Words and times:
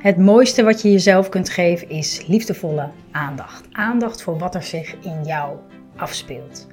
Het 0.00 0.18
mooiste 0.18 0.62
wat 0.62 0.82
je 0.82 0.90
jezelf 0.90 1.28
kunt 1.28 1.48
geven 1.48 1.88
is 1.88 2.26
liefdevolle 2.26 2.90
aandacht. 3.10 3.68
Aandacht 3.72 4.22
voor 4.22 4.38
wat 4.38 4.54
er 4.54 4.62
zich 4.62 4.96
in 5.00 5.24
jou 5.24 5.56
afspeelt. 5.96 6.66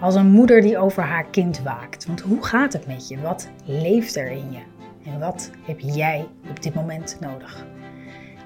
Als 0.00 0.14
een 0.14 0.30
moeder 0.30 0.60
die 0.60 0.78
over 0.78 1.02
haar 1.02 1.26
kind 1.30 1.62
waakt. 1.62 2.06
Want 2.06 2.20
hoe 2.20 2.44
gaat 2.44 2.72
het 2.72 2.86
met 2.86 3.08
je? 3.08 3.20
Wat 3.20 3.50
leeft 3.64 4.16
er 4.16 4.30
in 4.30 4.52
je? 4.52 4.58
En 5.10 5.18
wat 5.18 5.50
heb 5.66 5.80
jij 5.80 6.26
op 6.50 6.62
dit 6.62 6.74
moment 6.74 7.16
nodig? 7.20 7.66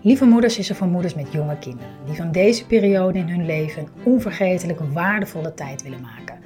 Lieve 0.02 0.24
Moeders 0.24 0.58
is 0.58 0.68
er 0.68 0.76
voor 0.76 0.86
moeders 0.86 1.14
met 1.14 1.32
jonge 1.32 1.58
kinderen. 1.58 1.92
Die 2.06 2.16
van 2.16 2.32
deze 2.32 2.66
periode 2.66 3.18
in 3.18 3.28
hun 3.28 3.46
leven 3.46 3.82
een 3.82 4.12
onvergetelijk 4.12 4.80
waardevolle 4.92 5.54
tijd 5.54 5.82
willen 5.82 6.00
maken. 6.00 6.38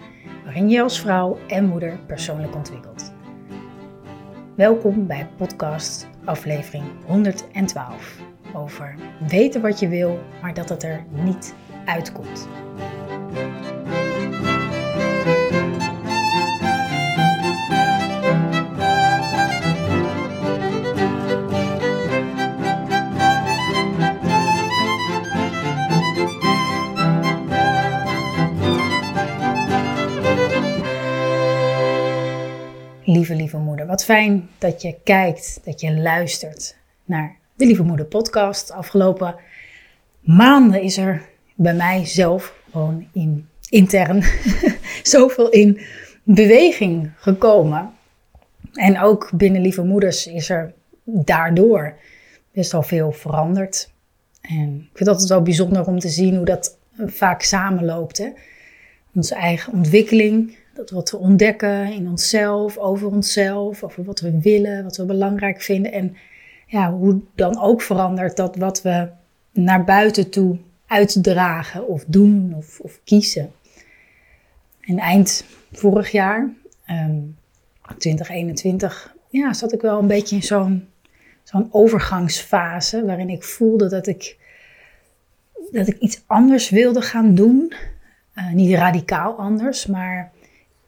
Waarin 0.44 0.68
je 0.68 0.82
als 0.82 1.00
vrouw 1.00 1.38
en 1.48 1.68
moeder 1.68 1.98
persoonlijk 2.06 2.54
ontwikkelt. 2.54 3.12
Welkom 4.56 5.06
bij 5.06 5.28
podcast 5.36 6.10
aflevering 6.24 6.84
112 7.06 8.20
over 8.54 8.94
weten 9.28 9.60
wat 9.60 9.78
je 9.80 9.88
wil, 9.88 10.18
maar 10.42 10.54
dat 10.54 10.68
het 10.68 10.82
er 10.82 11.04
niet 11.10 11.54
uitkomt. 11.84 12.48
Wat 33.92 34.04
fijn 34.04 34.48
dat 34.58 34.82
je 34.82 34.94
kijkt, 35.04 35.60
dat 35.64 35.80
je 35.80 36.00
luistert 36.00 36.76
naar 37.04 37.36
de 37.54 37.66
Lieve 37.66 37.82
Moeder 37.82 38.06
podcast. 38.06 38.70
Afgelopen 38.70 39.34
maanden 40.20 40.82
is 40.82 40.96
er 40.96 41.22
bij 41.54 41.74
mij 41.74 42.06
zelf 42.06 42.54
gewoon 42.70 43.08
in, 43.12 43.48
intern 43.68 44.22
zoveel 45.02 45.48
in 45.50 45.80
beweging 46.22 47.10
gekomen. 47.16 47.90
En 48.72 49.00
ook 49.00 49.30
binnen 49.34 49.62
Lieve 49.62 49.82
Moeders 49.82 50.26
is 50.26 50.48
er 50.48 50.74
daardoor 51.04 51.96
best 52.52 52.72
wel 52.72 52.82
veel 52.82 53.12
veranderd. 53.12 53.90
En 54.40 54.76
ik 54.76 54.96
vind 54.96 54.98
het 54.98 55.08
altijd 55.08 55.28
wel 55.28 55.42
bijzonder 55.42 55.86
om 55.86 55.98
te 55.98 56.08
zien 56.08 56.36
hoe 56.36 56.44
dat 56.44 56.78
vaak 57.06 57.42
samenloopt. 57.42 58.18
Hè? 58.18 58.28
Onze 59.14 59.34
eigen 59.34 59.72
ontwikkeling, 59.72 60.56
dat 60.74 60.90
wat 60.90 61.10
we 61.10 61.16
ontdekken 61.16 61.92
in 61.92 62.08
onszelf, 62.08 62.76
over 62.76 63.08
onszelf, 63.08 63.82
over 63.82 64.04
wat 64.04 64.20
we 64.20 64.40
willen, 64.40 64.82
wat 64.82 64.96
we 64.96 65.04
belangrijk 65.04 65.62
vinden. 65.62 65.92
En 65.92 66.16
ja, 66.66 66.92
hoe 66.92 67.20
dan 67.34 67.60
ook 67.60 67.82
verandert 67.82 68.36
dat 68.36 68.56
wat 68.56 68.82
we 68.82 69.08
naar 69.52 69.84
buiten 69.84 70.30
toe 70.30 70.58
uitdragen 70.86 71.88
of 71.88 72.04
doen 72.06 72.54
of, 72.56 72.80
of 72.80 73.00
kiezen. 73.04 73.52
En 74.80 74.98
eind 74.98 75.44
vorig 75.72 76.10
jaar, 76.10 76.52
2021, 77.98 79.06
ehm, 79.06 79.42
ja, 79.42 79.52
zat 79.52 79.72
ik 79.72 79.80
wel 79.80 79.98
een 79.98 80.06
beetje 80.06 80.36
in 80.36 80.42
zo'n 80.42 80.88
zo'n 81.42 81.68
overgangsfase 81.70 83.04
waarin 83.04 83.28
ik 83.28 83.44
voelde 83.44 83.88
dat 83.88 84.06
ik, 84.06 84.36
dat 85.70 85.88
ik 85.88 85.98
iets 85.98 86.22
anders 86.26 86.70
wilde 86.70 87.02
gaan 87.02 87.34
doen. 87.34 87.72
Uh, 88.34 88.52
niet 88.52 88.74
radicaal 88.74 89.34
anders, 89.34 89.86
maar 89.86 90.32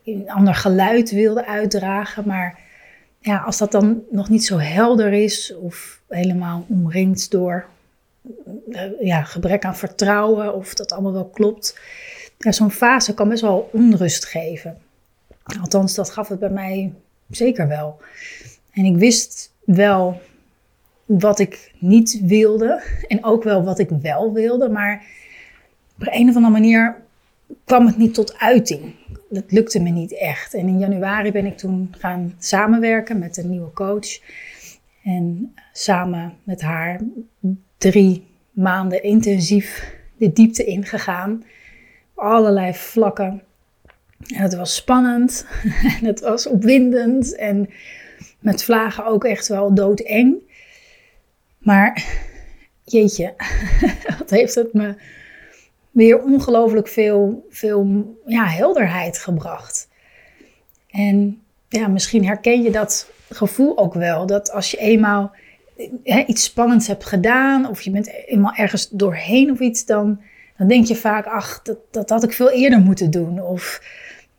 een 0.05 0.30
ander 0.30 0.55
geluid 0.55 1.10
wilde 1.10 1.47
uitdragen. 1.47 2.27
Maar 2.27 2.59
ja, 3.19 3.38
als 3.38 3.59
dat 3.59 3.72
dan 3.72 4.03
nog 4.10 4.28
niet 4.28 4.44
zo 4.44 4.59
helder 4.59 5.12
is 5.12 5.54
of 5.54 6.00
helemaal 6.09 6.65
omringd 6.69 7.31
door 7.31 7.66
eh, 8.70 8.82
ja, 9.00 9.22
gebrek 9.22 9.64
aan 9.64 9.76
vertrouwen 9.76 10.54
of 10.54 10.75
dat 10.75 10.93
allemaal 10.93 11.12
wel 11.12 11.28
klopt. 11.28 11.78
Ja, 12.38 12.53
Zo'n 12.53 12.70
fase 12.70 13.14
kan 13.14 13.28
best 13.28 13.43
wel 13.43 13.69
onrust 13.72 14.25
geven. 14.25 14.78
Althans, 15.60 15.94
dat 15.94 16.10
gaf 16.10 16.28
het 16.28 16.38
bij 16.38 16.50
mij 16.50 16.93
zeker 17.31 17.69
wel. 17.69 18.00
En 18.72 18.84
ik 18.84 18.97
wist 18.97 19.53
wel 19.64 20.20
wat 21.04 21.38
ik 21.38 21.72
niet 21.78 22.20
wilde 22.22 22.82
en 23.09 23.25
ook 23.25 23.43
wel 23.43 23.64
wat 23.64 23.78
ik 23.78 23.88
wel 24.03 24.32
wilde, 24.32 24.69
maar 24.69 25.04
op 26.00 26.06
een 26.06 26.28
of 26.28 26.37
andere 26.37 26.53
manier 26.53 27.03
kwam 27.65 27.87
het 27.87 27.97
niet 27.97 28.15
tot 28.15 28.38
uiting 28.38 28.94
dat 29.34 29.53
lukte 29.53 29.81
me 29.81 29.91
niet 29.91 30.19
echt. 30.19 30.54
En 30.54 30.69
in 30.69 30.78
januari 30.78 31.32
ben 31.32 31.47
ik 31.47 31.56
toen 31.56 31.94
gaan 31.98 32.34
samenwerken 32.38 33.19
met 33.19 33.37
een 33.37 33.50
nieuwe 33.50 33.72
coach. 33.72 34.20
En 35.03 35.54
samen 35.72 36.34
met 36.43 36.60
haar 36.60 37.00
drie 37.78 38.26
maanden 38.50 39.03
intensief 39.03 39.97
de 40.16 40.32
diepte 40.32 40.64
ingegaan. 40.64 41.44
Allerlei 42.14 42.75
vlakken. 42.75 43.43
En 44.34 44.43
het 44.43 44.54
was 44.54 44.75
spannend. 44.75 45.47
En 46.00 46.04
het 46.04 46.20
was 46.20 46.47
opwindend. 46.47 47.37
En 47.37 47.70
met 48.38 48.64
vlagen 48.64 49.06
ook 49.06 49.25
echt 49.25 49.48
wel 49.48 49.75
doodeng. 49.75 50.37
Maar 51.59 52.04
jeetje, 52.84 53.34
wat 54.19 54.31
heeft 54.31 54.54
het 54.54 54.72
me 54.72 54.94
weer 55.94 56.22
ongelooflijk 56.22 56.88
veel, 56.88 57.47
veel 57.50 58.15
ja, 58.27 58.47
helderheid 58.47 59.19
gebracht. 59.19 59.88
En 60.91 61.43
ja, 61.69 61.88
misschien 61.88 62.27
herken 62.27 62.62
je 62.62 62.71
dat 62.71 63.10
gevoel 63.28 63.78
ook 63.78 63.94
wel. 63.94 64.27
Dat 64.27 64.50
als 64.50 64.71
je 64.71 64.77
eenmaal 64.77 65.32
iets 66.27 66.44
spannends 66.44 66.87
hebt 66.87 67.05
gedaan, 67.05 67.69
of 67.69 67.81
je 67.81 67.91
bent 67.91 68.10
eenmaal 68.27 68.55
ergens 68.55 68.88
doorheen 68.88 69.50
of 69.50 69.59
iets, 69.60 69.84
dan, 69.84 70.21
dan 70.56 70.69
denk 70.69 70.87
je 70.87 70.97
vaak, 70.97 71.27
ach, 71.27 71.62
dat, 71.62 71.78
dat 71.91 72.11
had 72.11 72.22
ik 72.22 72.32
veel 72.32 72.50
eerder 72.50 72.78
moeten 72.78 73.11
doen. 73.11 73.43
Of 73.43 73.82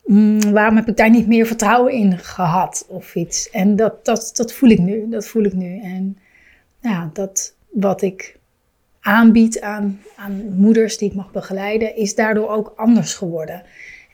mm, 0.04 0.52
waarom 0.52 0.76
heb 0.76 0.88
ik 0.88 0.96
daar 0.96 1.10
niet 1.10 1.26
meer 1.26 1.46
vertrouwen 1.46 1.92
in 1.92 2.18
gehad 2.18 2.86
of 2.88 3.14
iets. 3.14 3.50
En 3.50 3.76
dat, 3.76 4.04
dat, 4.04 4.30
dat 4.34 4.52
voel 4.52 4.70
ik 4.70 4.78
nu, 4.78 5.08
dat 5.08 5.26
voel 5.26 5.44
ik 5.44 5.52
nu. 5.52 5.80
En 5.80 6.18
ja, 6.80 7.10
dat 7.12 7.54
wat 7.70 8.02
ik 8.02 8.35
aanbied 9.06 9.60
aan, 9.60 10.00
aan 10.16 10.54
moeders 10.56 10.98
die 10.98 11.08
ik 11.08 11.14
mag 11.14 11.30
begeleiden, 11.30 11.96
is 11.96 12.14
daardoor 12.14 12.48
ook 12.48 12.72
anders 12.76 13.14
geworden. 13.14 13.62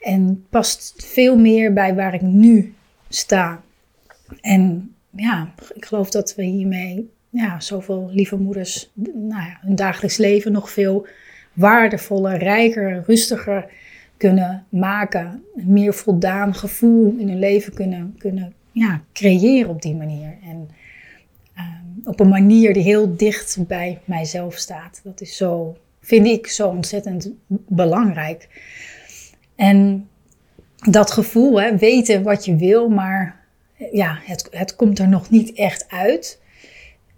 En 0.00 0.46
past 0.50 1.04
veel 1.06 1.38
meer 1.38 1.72
bij 1.72 1.94
waar 1.94 2.14
ik 2.14 2.20
nu 2.20 2.74
sta. 3.08 3.62
En 4.40 4.94
ja, 5.10 5.54
ik 5.74 5.84
geloof 5.84 6.10
dat 6.10 6.34
we 6.34 6.42
hiermee 6.42 7.10
ja, 7.30 7.60
zoveel 7.60 8.10
lieve 8.12 8.36
moeders 8.36 8.90
nou 9.14 9.42
ja, 9.42 9.58
hun 9.60 9.74
dagelijks 9.74 10.16
leven 10.16 10.52
nog 10.52 10.70
veel 10.70 11.06
waardevoller, 11.52 12.38
rijker, 12.38 13.02
rustiger 13.06 13.66
kunnen 14.16 14.66
maken. 14.68 15.44
Een 15.56 15.72
meer 15.72 15.94
voldaan 15.94 16.54
gevoel 16.54 17.14
in 17.18 17.28
hun 17.28 17.38
leven 17.38 17.74
kunnen, 17.74 18.14
kunnen 18.18 18.52
ja, 18.72 19.02
creëren 19.12 19.70
op 19.70 19.82
die 19.82 19.94
manier. 19.94 20.38
En 20.44 20.68
op 22.04 22.20
een 22.20 22.28
manier 22.28 22.74
die 22.74 22.82
heel 22.82 23.16
dicht 23.16 23.58
bij 23.66 24.00
mijzelf 24.04 24.54
staat. 24.54 25.00
Dat 25.04 25.20
is 25.20 25.36
zo, 25.36 25.76
vind 26.00 26.26
ik, 26.26 26.46
zo 26.46 26.68
ontzettend 26.68 27.30
belangrijk. 27.68 28.48
En 29.56 30.08
dat 30.90 31.10
gevoel, 31.10 31.60
hè, 31.60 31.76
weten 31.76 32.22
wat 32.22 32.44
je 32.44 32.56
wil, 32.56 32.88
maar 32.88 33.40
ja, 33.92 34.18
het, 34.22 34.48
het 34.50 34.76
komt 34.76 34.98
er 34.98 35.08
nog 35.08 35.30
niet 35.30 35.52
echt 35.52 35.84
uit. 35.88 36.40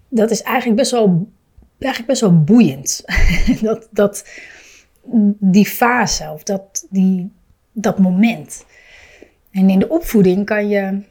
Dat 0.08 0.30
is 0.30 0.42
eigenlijk 0.42 0.76
best 0.76 0.90
wel, 0.90 1.28
eigenlijk 1.78 2.10
best 2.10 2.20
wel 2.20 2.42
boeiend. 2.42 3.04
dat, 3.60 3.88
dat, 3.90 4.26
die 5.38 5.66
fase 5.66 6.30
of 6.32 6.42
dat, 6.42 6.86
die, 6.90 7.32
dat 7.72 7.98
moment. 7.98 8.64
En 9.50 9.70
in 9.70 9.78
de 9.78 9.88
opvoeding 9.88 10.44
kan 10.44 10.68
je, 10.68 11.02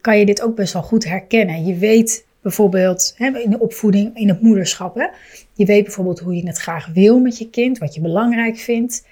kan 0.00 0.18
je 0.18 0.26
dit 0.26 0.42
ook 0.42 0.56
best 0.56 0.72
wel 0.72 0.82
goed 0.82 1.04
herkennen. 1.04 1.64
Je 1.64 1.74
weet 1.74 2.25
bijvoorbeeld 2.46 3.14
hè, 3.16 3.38
in 3.38 3.50
de 3.50 3.58
opvoeding, 3.58 4.16
in 4.16 4.28
het 4.28 4.40
moederschap. 4.40 4.94
Hè? 4.94 5.06
Je 5.52 5.64
weet 5.64 5.84
bijvoorbeeld 5.84 6.18
hoe 6.18 6.36
je 6.36 6.46
het 6.46 6.58
graag 6.58 6.86
wil 6.86 7.18
met 7.18 7.38
je 7.38 7.50
kind, 7.50 7.78
wat 7.78 7.94
je 7.94 8.00
belangrijk 8.00 8.56
vindt. 8.56 9.06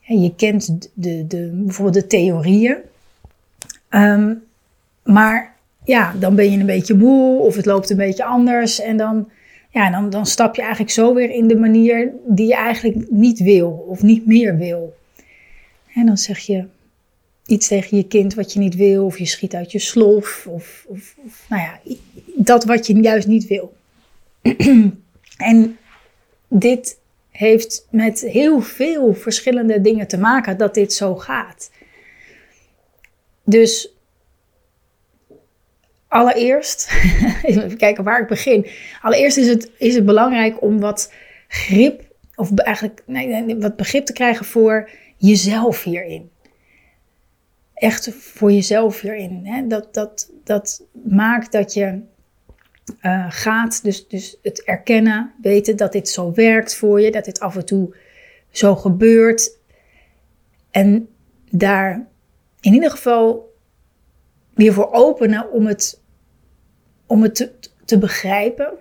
Je 0.00 0.34
kent 0.36 0.90
de, 0.94 1.26
de, 1.26 1.50
bijvoorbeeld 1.64 1.94
de 1.94 2.06
theorieën. 2.06 2.76
Ehm, 3.88 4.34
maar 5.02 5.54
ja, 5.84 6.14
dan 6.18 6.34
ben 6.34 6.50
je 6.50 6.58
een 6.58 6.66
beetje 6.66 6.94
moe 6.94 7.40
of 7.40 7.56
het 7.56 7.66
loopt 7.66 7.90
een 7.90 7.96
beetje 7.96 8.24
anders. 8.24 8.80
En 8.80 8.96
dan, 8.96 9.28
ja, 9.70 9.90
dan, 9.90 10.10
dan 10.10 10.26
stap 10.26 10.54
je 10.54 10.62
eigenlijk 10.62 10.92
zo 10.92 11.14
weer 11.14 11.30
in 11.30 11.48
de 11.48 11.56
manier 11.56 12.12
die 12.26 12.46
je 12.46 12.56
eigenlijk 12.56 13.10
niet 13.10 13.38
wil 13.38 13.84
of 13.88 14.02
niet 14.02 14.26
meer 14.26 14.56
wil. 14.56 14.96
En 15.94 16.06
dan 16.06 16.16
zeg 16.16 16.38
je, 16.38 16.64
iets 17.46 17.68
tegen 17.68 17.96
je 17.96 18.06
kind 18.06 18.34
wat 18.34 18.52
je 18.52 18.58
niet 18.58 18.74
wil, 18.74 19.04
of 19.04 19.18
je 19.18 19.26
schiet 19.26 19.54
uit 19.54 19.72
je 19.72 19.78
slof, 19.78 20.46
of, 20.46 20.86
nou 21.48 21.62
ja, 21.62 21.80
dat 22.36 22.64
wat 22.64 22.86
je 22.86 23.00
juist 23.00 23.26
niet 23.26 23.46
wil. 23.46 23.76
en 25.36 25.78
dit 26.48 26.98
heeft 27.30 27.86
met 27.90 28.20
heel 28.20 28.60
veel 28.60 29.14
verschillende 29.14 29.80
dingen 29.80 30.06
te 30.06 30.18
maken 30.18 30.58
dat 30.58 30.74
dit 30.74 30.92
zo 30.92 31.14
gaat. 31.14 31.70
Dus 33.44 33.94
allereerst, 36.08 36.90
even 37.42 37.76
kijken 37.76 38.04
waar 38.04 38.20
ik 38.20 38.28
begin. 38.28 38.66
Allereerst 39.02 39.36
is 39.36 39.48
het, 39.48 39.70
is 39.78 39.94
het 39.94 40.04
belangrijk 40.04 40.62
om 40.62 40.80
wat 40.80 41.12
grip, 41.48 42.02
of 42.34 42.54
eigenlijk 42.54 43.02
nee, 43.06 43.56
wat 43.56 43.76
begrip 43.76 44.06
te 44.06 44.12
krijgen 44.12 44.44
voor 44.44 44.90
jezelf 45.16 45.82
hierin. 45.82 46.30
Echt 47.76 48.14
voor 48.14 48.52
jezelf 48.52 49.00
hierin. 49.00 49.40
Hè? 49.46 49.66
Dat, 49.66 49.94
dat, 49.94 50.30
dat 50.44 50.86
maakt 51.04 51.52
dat 51.52 51.74
je 51.74 52.00
uh, 53.02 53.26
gaat, 53.28 53.82
dus, 53.82 54.08
dus 54.08 54.38
het 54.42 54.62
erkennen, 54.62 55.32
weten 55.42 55.76
dat 55.76 55.92
dit 55.92 56.08
zo 56.08 56.32
werkt 56.32 56.76
voor 56.76 57.00
je, 57.00 57.10
dat 57.10 57.24
dit 57.24 57.40
af 57.40 57.56
en 57.56 57.66
toe 57.66 57.96
zo 58.50 58.76
gebeurt. 58.76 59.58
En 60.70 61.08
daar 61.50 62.06
in 62.60 62.72
ieder 62.72 62.90
geval 62.90 63.54
weer 64.54 64.72
voor 64.72 64.92
openen 64.92 65.52
om 65.52 65.66
het, 65.66 66.02
om 67.06 67.22
het 67.22 67.34
te, 67.34 67.52
te 67.84 67.98
begrijpen, 67.98 68.72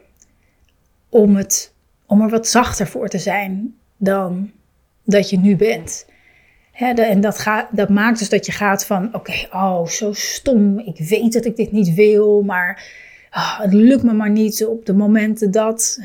om, 1.09 1.35
het, 1.35 1.73
om 2.05 2.21
er 2.21 2.29
wat 2.29 2.47
zachter 2.47 2.87
voor 2.87 3.07
te 3.07 3.19
zijn 3.19 3.75
dan 3.97 4.51
dat 5.03 5.29
je 5.29 5.37
nu 5.37 5.55
bent. 5.55 6.05
En 6.75 7.21
dat, 7.21 7.45
dat 7.71 7.89
maakt 7.89 8.19
dus 8.19 8.29
dat 8.29 8.45
je 8.45 8.51
gaat 8.51 8.85
van: 8.85 9.15
oké, 9.15 9.47
oh, 9.51 9.87
zo 9.87 10.13
stom. 10.13 10.79
Ik 10.79 10.97
weet 10.97 11.33
dat 11.33 11.45
ik 11.45 11.55
dit 11.55 11.71
niet 11.71 11.93
wil, 11.93 12.41
maar 12.41 12.83
oh, 13.31 13.59
het 13.59 13.73
lukt 13.73 14.03
me 14.03 14.13
maar 14.13 14.29
niet 14.29 14.65
op 14.65 14.85
de 14.85 14.93
momenten 14.93 15.51
dat. 15.51 15.99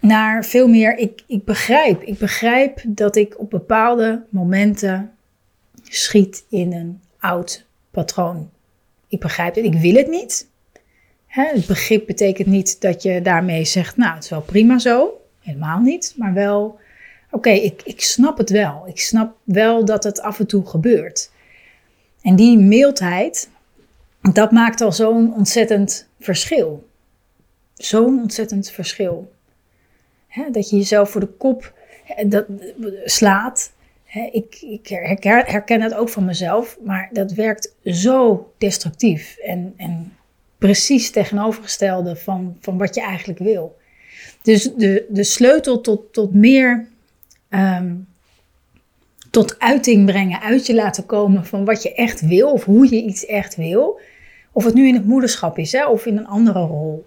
naar 0.00 0.44
veel 0.44 0.68
meer, 0.68 0.96
ik, 0.96 1.22
ik 1.26 1.44
begrijp. 1.44 2.02
Ik 2.02 2.18
begrijp 2.18 2.82
dat 2.86 3.16
ik 3.16 3.40
op 3.40 3.50
bepaalde 3.50 4.22
momenten 4.28 5.10
schiet 5.82 6.44
in 6.48 6.72
een 6.72 7.00
oud 7.18 7.66
patroon. 7.90 8.50
Ik 9.08 9.20
begrijp 9.20 9.54
het, 9.54 9.64
ik 9.64 9.74
wil 9.74 9.94
het 9.94 10.08
niet. 10.08 10.48
Hè, 11.26 11.44
het 11.44 11.66
begrip 11.66 12.06
betekent 12.06 12.48
niet 12.48 12.80
dat 12.80 13.02
je 13.02 13.22
daarmee 13.22 13.64
zegt, 13.64 13.96
nou, 13.96 14.14
het 14.14 14.24
is 14.24 14.30
wel 14.30 14.40
prima 14.40 14.78
zo. 14.78 15.20
Helemaal 15.40 15.80
niet, 15.80 16.14
maar 16.16 16.32
wel, 16.32 16.78
oké, 17.32 17.50
ik, 17.50 17.82
ik 17.84 18.00
snap 18.00 18.38
het 18.38 18.50
wel. 18.50 18.82
Ik 18.86 19.00
snap 19.00 19.36
wel 19.44 19.84
dat 19.84 20.04
het 20.04 20.20
af 20.20 20.38
en 20.38 20.46
toe 20.46 20.66
gebeurt. 20.66 21.30
En 22.22 22.36
die 22.36 22.58
mildheid, 22.58 23.50
dat 24.32 24.50
maakt 24.50 24.80
al 24.80 24.92
zo'n 24.92 25.34
ontzettend 25.34 26.08
verschil. 26.20 26.88
Zo'n 27.74 28.20
ontzettend 28.20 28.70
verschil. 28.70 29.32
Dat 30.50 30.70
je 30.70 30.76
jezelf 30.76 31.10
voor 31.10 31.20
de 31.20 31.26
kop 31.38 31.72
dat, 32.26 32.46
slaat 33.04 33.72
ik, 34.32 34.58
ik 34.60 34.88
herken 35.46 35.80
het 35.80 35.94
ook 35.94 36.08
van 36.08 36.24
mezelf, 36.24 36.78
maar 36.84 37.08
dat 37.12 37.32
werkt 37.32 37.74
zo 37.84 38.52
destructief 38.58 39.36
en, 39.36 39.74
en 39.76 40.16
precies 40.58 41.10
tegenovergestelde 41.10 42.16
van, 42.16 42.56
van 42.60 42.78
wat 42.78 42.94
je 42.94 43.00
eigenlijk 43.00 43.38
wil. 43.38 43.76
Dus 44.42 44.62
de, 44.76 45.06
de 45.08 45.24
sleutel 45.24 45.80
tot, 45.80 46.12
tot 46.12 46.34
meer 46.34 46.86
ehm, 47.52 47.94
tot 49.30 49.58
uiting 49.58 50.06
brengen, 50.06 50.40
uit 50.40 50.66
je 50.66 50.74
laten 50.74 51.06
komen 51.06 51.46
van 51.46 51.64
wat 51.64 51.82
je 51.82 51.94
echt 51.94 52.20
wil 52.20 52.52
of 52.52 52.64
hoe 52.64 52.94
je 52.94 53.02
iets 53.02 53.26
echt 53.26 53.56
wil. 53.56 54.00
Of 54.52 54.64
het 54.64 54.74
nu 54.74 54.86
in 54.88 54.94
het 54.94 55.06
moederschap 55.06 55.58
is 55.58 55.72
hè, 55.72 55.86
of 55.86 56.06
in 56.06 56.16
een 56.16 56.26
andere 56.26 56.60
rol. 56.60 57.06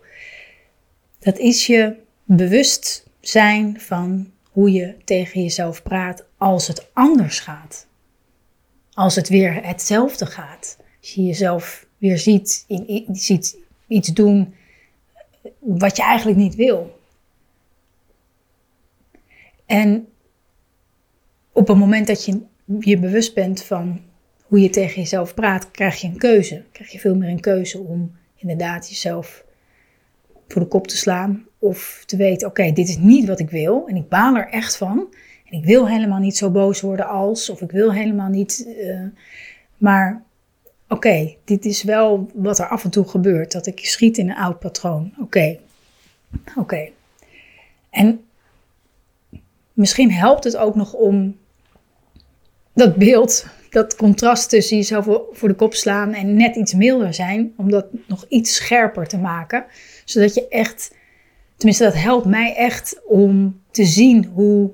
Dat 1.20 1.38
is 1.38 1.68
je 1.68 1.96
bewust 2.24 3.10
zijn 3.20 3.80
van 3.80 4.32
hoe 4.52 4.72
je 4.72 4.96
tegen 5.04 5.42
jezelf 5.42 5.84
praat 5.84 6.26
als 6.38 6.68
het 6.68 6.90
anders 6.94 7.40
gaat. 7.40 7.88
Als 8.94 9.16
het 9.16 9.30
weer 9.30 9.66
hetzelfde 9.66 10.26
gaat. 10.26 10.78
Als 11.02 11.14
je 11.14 11.26
jezelf 11.26 11.86
weer 11.98 12.18
ziet 12.18 13.58
iets 13.88 14.14
doen 14.14 14.56
wat 15.60 15.98
je 15.98 16.04
eigenlijk 16.04 16.38
niet 16.38 16.56
wil. 16.56 17.00
En 19.66 20.08
op 21.56 21.68
het 21.68 21.78
moment 21.78 22.08
dat 22.08 22.26
je 22.26 22.42
je 22.80 22.98
bewust 22.98 23.34
bent 23.34 23.64
van 23.64 24.02
hoe 24.44 24.60
je 24.60 24.70
tegen 24.70 25.02
jezelf 25.02 25.34
praat, 25.34 25.72
krijg 25.72 26.02
je 26.02 26.08
een 26.08 26.18
keuze. 26.18 26.64
Krijg 26.72 26.92
je 26.92 27.00
veel 27.00 27.16
meer 27.16 27.30
een 27.30 27.40
keuze 27.40 27.80
om 27.80 28.16
inderdaad 28.36 28.90
jezelf 28.90 29.46
voor 30.48 30.62
de 30.62 30.68
kop 30.68 30.88
te 30.88 30.98
slaan. 30.98 31.46
Of 31.60 32.04
te 32.06 32.18
weten, 32.18 32.48
oké, 32.48 32.72
dit 32.72 32.90
is 32.90 32.98
niet 32.98 33.28
wat 33.28 33.40
ik 33.40 33.50
wil 33.50 33.88
en 33.88 33.96
ik 33.96 34.10
baal 34.10 34.36
er 34.36 34.50
echt 34.50 34.78
van. 34.78 35.14
En 35.46 35.58
ik 35.58 35.66
wil 35.66 35.88
helemaal 35.88 36.20
niet 36.20 36.38
zo 36.38 36.50
boos 36.50 36.82
worden 36.82 37.08
als, 37.08 37.50
of 37.50 37.62
ik 37.62 37.72
wil 37.72 37.94
helemaal 37.94 38.30
niet. 38.30 38.66
Uh, 38.68 39.02
maar 39.78 40.24
oké, 40.90 41.36
dit 41.46 41.66
is 41.66 41.84
wel 41.84 42.30
wat 42.34 42.60
er 42.60 42.68
af 42.68 42.84
en 42.84 42.90
toe 42.90 43.08
gebeurt. 43.08 43.52
Dat 43.52 43.68
ik 43.68 43.86
schiet 43.86 44.18
in 44.18 44.30
een 44.30 44.36
oud 44.36 44.60
patroon. 44.60 45.14
Oké, 45.20 45.58
oké. 46.56 46.90
En 47.90 48.26
misschien 49.74 50.12
helpt 50.12 50.44
het 50.44 50.58
ook 50.58 50.76
nog 50.76 50.94
om 50.94 51.36
dat 52.76 52.96
beeld, 52.96 53.46
dat 53.70 53.96
contrast 53.96 54.50
tussen 54.50 54.78
jezelf 54.78 55.06
voor 55.32 55.48
de 55.48 55.56
kop 55.56 55.74
slaan 55.74 56.14
en 56.14 56.36
net 56.36 56.56
iets 56.56 56.74
milder 56.74 57.14
zijn, 57.14 57.54
om 57.58 57.70
dat 57.72 57.86
nog 58.08 58.26
iets 58.30 58.56
scherper 58.56 59.08
te 59.08 59.18
maken. 59.18 59.66
Zodat 60.06 60.34
je 60.34 60.48
echt, 60.48 60.96
tenminste 61.56 61.84
dat 61.84 61.94
helpt 61.94 62.26
mij 62.26 62.56
echt 62.56 63.02
om 63.06 63.62
te 63.72 63.86
zien 63.86 64.26
hoe 64.26 64.72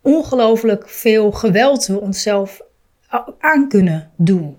ongelooflijk 0.00 0.88
veel 0.88 1.32
geweld 1.32 1.86
we 1.86 2.00
onszelf 2.00 2.60
aan 3.38 3.68
kunnen 3.68 4.10
doen 4.16 4.58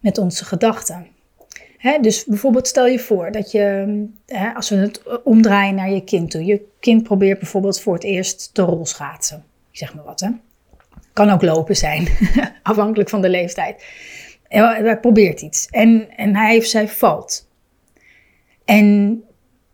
met 0.00 0.18
onze 0.18 0.44
gedachten. 0.44 1.06
dus 2.00 2.24
bijvoorbeeld 2.24 2.68
stel 2.68 2.86
je 2.86 2.98
voor 2.98 3.32
dat 3.32 3.50
je, 3.50 4.06
als 4.54 4.68
we 4.68 4.76
het 4.76 5.02
omdraaien 5.24 5.74
naar 5.74 5.90
je 5.90 6.04
kind 6.04 6.30
toe, 6.30 6.44
je 6.44 6.66
kind 6.80 7.02
probeert 7.02 7.38
bijvoorbeeld 7.38 7.80
voor 7.80 7.94
het 7.94 8.04
eerst 8.04 8.54
te 8.54 8.62
rolschaatsen. 8.62 9.44
Ik 9.70 9.78
zeg 9.78 9.94
maar 9.94 10.04
wat, 10.04 10.20
hè. 10.20 10.28
Kan 11.12 11.30
ook 11.30 11.42
lopen 11.42 11.76
zijn, 11.76 12.08
afhankelijk 12.62 13.08
van 13.08 13.20
de 13.20 13.28
leeftijd. 13.28 13.84
Hij 14.48 14.98
probeert 15.00 15.40
iets 15.40 15.66
en, 15.66 16.08
en 16.16 16.36
hij 16.36 16.56
of 16.56 16.64
zij 16.64 16.88
valt. 16.88 17.48
En 18.64 19.22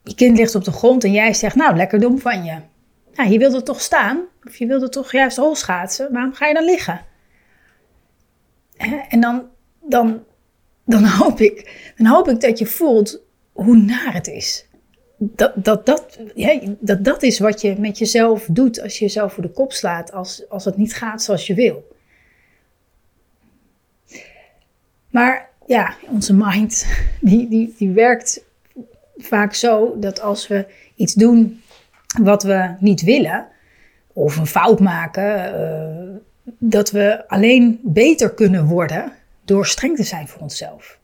je 0.02 0.14
kind 0.14 0.38
ligt 0.38 0.54
op 0.54 0.64
de 0.64 0.72
grond 0.72 1.04
en 1.04 1.12
jij 1.12 1.34
zegt, 1.34 1.54
nou, 1.54 1.76
lekker 1.76 2.00
dom 2.00 2.18
van 2.18 2.44
je. 2.44 2.58
Nou, 3.14 3.30
je 3.30 3.38
wilde 3.38 3.62
toch 3.62 3.80
staan, 3.80 4.24
of 4.44 4.56
je 4.56 4.66
wilde 4.66 4.88
toch 4.88 5.12
juist 5.12 5.36
holschaatsen, 5.36 6.12
waarom 6.12 6.34
ga 6.34 6.46
je 6.46 6.54
dan 6.54 6.64
liggen? 6.64 7.00
En 9.08 9.20
dan, 9.20 9.48
dan, 9.82 10.22
dan, 10.84 11.04
hoop 11.20 11.40
ik, 11.40 11.92
dan 11.96 12.06
hoop 12.06 12.28
ik 12.28 12.40
dat 12.40 12.58
je 12.58 12.66
voelt 12.66 13.22
hoe 13.52 13.76
naar 13.76 14.12
het 14.12 14.26
is. 14.26 14.65
Dat 15.16 15.52
dat, 15.54 15.86
dat, 15.86 16.18
ja, 16.34 16.60
dat 16.78 17.04
dat 17.04 17.22
is 17.22 17.38
wat 17.38 17.60
je 17.60 17.74
met 17.78 17.98
jezelf 17.98 18.46
doet 18.50 18.82
als 18.82 18.98
je 18.98 19.04
jezelf 19.04 19.32
voor 19.32 19.42
de 19.42 19.50
kop 19.50 19.72
slaat, 19.72 20.12
als, 20.12 20.48
als 20.48 20.64
het 20.64 20.76
niet 20.76 20.94
gaat 20.94 21.22
zoals 21.22 21.46
je 21.46 21.54
wil. 21.54 21.94
Maar 25.10 25.48
ja, 25.66 25.94
onze 26.08 26.34
mind, 26.34 26.86
die, 27.20 27.48
die, 27.48 27.74
die 27.78 27.90
werkt 27.90 28.44
vaak 29.16 29.54
zo 29.54 29.98
dat 29.98 30.20
als 30.20 30.48
we 30.48 30.66
iets 30.94 31.14
doen 31.14 31.62
wat 32.22 32.42
we 32.42 32.74
niet 32.78 33.02
willen, 33.02 33.48
of 34.12 34.36
een 34.36 34.46
fout 34.46 34.80
maken, 34.80 35.54
uh, 35.54 36.16
dat 36.58 36.90
we 36.90 37.28
alleen 37.28 37.80
beter 37.82 38.34
kunnen 38.34 38.64
worden 38.64 39.12
door 39.44 39.66
streng 39.66 39.96
te 39.96 40.02
zijn 40.02 40.28
voor 40.28 40.40
onszelf. 40.40 40.98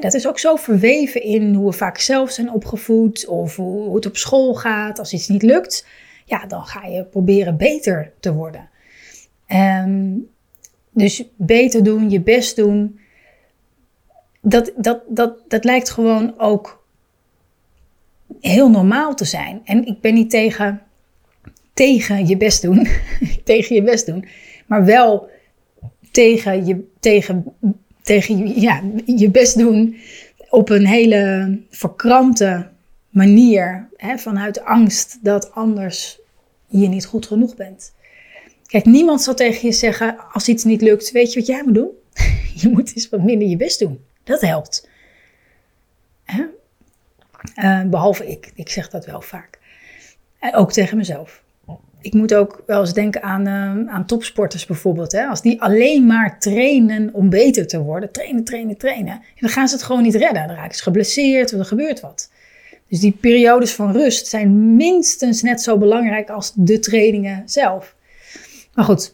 Dat 0.00 0.14
is 0.14 0.26
ook 0.26 0.38
zo 0.38 0.56
verweven 0.56 1.22
in 1.22 1.54
hoe 1.54 1.70
we 1.70 1.76
vaak 1.76 1.98
zelf 1.98 2.30
zijn 2.30 2.50
opgevoed 2.50 3.26
of 3.26 3.56
hoe, 3.56 3.94
het 3.94 4.06
op 4.06 4.16
school 4.16 4.54
gaat. 4.54 4.98
Als 4.98 5.12
iets 5.12 5.28
niet 5.28 5.42
lukt, 5.42 5.86
ja, 6.24 6.46
dan 6.46 6.64
ga 6.64 6.86
je 6.86 7.04
proberen 7.04 7.56
beter 7.56 8.12
te 8.20 8.32
worden. 8.32 8.68
Um, 9.48 10.28
dus 10.90 11.24
beter 11.36 11.82
doen, 11.82 12.10
je 12.10 12.20
best 12.20 12.56
doen, 12.56 13.00
dat, 14.40 14.72
dat, 14.76 15.02
dat, 15.08 15.38
dat 15.48 15.64
lijkt 15.64 15.90
gewoon 15.90 16.38
ook 16.38 16.84
heel 18.40 18.70
normaal 18.70 19.14
te 19.14 19.24
zijn. 19.24 19.60
En 19.64 19.86
ik 19.86 20.00
ben 20.00 20.14
niet 20.14 20.30
tegen, 20.30 20.82
tegen 21.72 22.26
je 22.26 22.36
best 22.36 22.62
doen, 22.62 22.86
tegen 23.44 23.74
je 23.74 23.82
best 23.82 24.06
doen, 24.06 24.24
maar 24.66 24.84
wel 24.84 25.28
tegen 26.10 26.66
je, 26.66 26.88
tegen, 27.00 27.44
tegen 28.08 28.60
ja, 28.60 28.82
je 29.06 29.30
best 29.30 29.58
doen 29.58 29.96
op 30.50 30.68
een 30.68 30.86
hele 30.86 31.58
verkrampte 31.70 32.68
manier, 33.08 33.88
hè, 33.96 34.18
vanuit 34.18 34.60
angst 34.64 35.18
dat 35.22 35.52
anders 35.52 36.18
je 36.66 36.88
niet 36.88 37.06
goed 37.06 37.26
genoeg 37.26 37.56
bent. 37.56 37.92
Kijk, 38.66 38.84
niemand 38.84 39.22
zal 39.22 39.34
tegen 39.34 39.68
je 39.68 39.74
zeggen 39.74 40.16
als 40.32 40.48
iets 40.48 40.64
niet 40.64 40.82
lukt, 40.82 41.10
weet 41.10 41.32
je 41.32 41.38
wat 41.38 41.48
jij 41.48 41.62
moet 41.64 41.74
doen? 41.74 41.90
Je 42.62 42.68
moet 42.68 42.94
eens 42.94 43.08
wat 43.08 43.22
minder 43.22 43.48
je 43.48 43.56
best 43.56 43.78
doen. 43.78 44.04
Dat 44.24 44.40
helpt. 44.40 44.88
Hè? 46.24 46.44
Uh, 47.56 47.82
behalve 47.90 48.26
ik. 48.26 48.52
Ik 48.54 48.68
zeg 48.68 48.90
dat 48.90 49.06
wel 49.06 49.20
vaak. 49.20 49.58
En 50.38 50.54
ook 50.54 50.72
tegen 50.72 50.96
mezelf. 50.96 51.42
Ik 52.00 52.14
moet 52.14 52.34
ook 52.34 52.62
wel 52.66 52.80
eens 52.80 52.92
denken 52.92 53.22
aan, 53.22 53.46
uh, 53.46 53.92
aan 53.92 54.06
topsporters 54.06 54.66
bijvoorbeeld. 54.66 55.12
Hè? 55.12 55.26
Als 55.26 55.42
die 55.42 55.62
alleen 55.62 56.06
maar 56.06 56.38
trainen 56.38 57.10
om 57.12 57.28
beter 57.28 57.66
te 57.66 57.80
worden, 57.80 58.12
trainen, 58.12 58.44
trainen, 58.44 58.76
trainen, 58.76 59.22
dan 59.40 59.50
gaan 59.50 59.68
ze 59.68 59.74
het 59.74 59.84
gewoon 59.84 60.02
niet 60.02 60.14
redden. 60.14 60.46
Dan 60.46 60.56
raken 60.56 60.76
ze 60.76 60.82
geblesseerd 60.82 61.52
of 61.52 61.58
er 61.58 61.64
gebeurt 61.64 62.00
wat. 62.00 62.30
Dus 62.88 63.00
die 63.00 63.16
periodes 63.20 63.72
van 63.72 63.92
rust 63.92 64.26
zijn 64.26 64.76
minstens 64.76 65.42
net 65.42 65.62
zo 65.62 65.78
belangrijk 65.78 66.30
als 66.30 66.52
de 66.54 66.78
trainingen 66.78 67.42
zelf. 67.46 67.94
Maar 68.74 68.84
goed, 68.84 69.12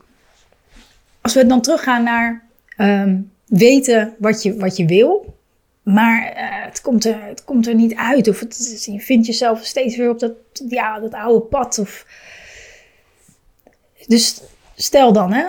als 1.20 1.34
we 1.34 1.46
dan 1.46 1.60
teruggaan 1.60 2.02
naar 2.02 2.42
um, 2.78 3.30
weten 3.46 4.14
wat 4.18 4.42
je, 4.42 4.56
wat 4.56 4.76
je 4.76 4.86
wil, 4.86 5.34
maar 5.82 6.32
uh, 6.36 6.64
het, 6.64 6.80
komt 6.80 7.04
er, 7.04 7.22
het 7.22 7.44
komt 7.44 7.66
er 7.66 7.74
niet 7.74 7.94
uit. 7.94 8.28
Of 8.28 8.40
je 8.84 9.00
vindt 9.00 9.26
jezelf 9.26 9.64
steeds 9.64 9.96
weer 9.96 10.10
op 10.10 10.18
dat, 10.18 10.32
ja, 10.68 11.00
dat 11.00 11.12
oude 11.12 11.40
pad. 11.40 11.78
Of... 11.78 12.06
Dus 14.06 14.42
stel 14.74 15.12
dan, 15.12 15.32
hè, 15.32 15.46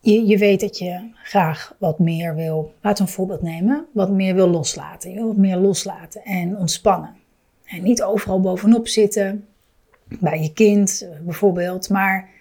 je, 0.00 0.26
je 0.26 0.38
weet 0.38 0.60
dat 0.60 0.78
je 0.78 1.10
graag 1.22 1.74
wat 1.78 1.98
meer 1.98 2.34
wil, 2.34 2.72
laten 2.82 3.04
we 3.04 3.10
een 3.10 3.16
voorbeeld 3.16 3.42
nemen, 3.42 3.86
wat 3.92 4.10
meer 4.10 4.34
wil 4.34 4.48
loslaten. 4.48 5.10
Je 5.10 5.16
wil 5.16 5.26
wat 5.26 5.36
meer 5.36 5.56
loslaten 5.56 6.24
en 6.24 6.56
ontspannen. 6.56 7.16
En 7.64 7.82
niet 7.82 8.02
overal 8.02 8.40
bovenop 8.40 8.88
zitten, 8.88 9.46
bij 10.04 10.42
je 10.42 10.52
kind 10.52 11.02
eh, 11.02 11.20
bijvoorbeeld, 11.20 11.88
maar 11.88 12.36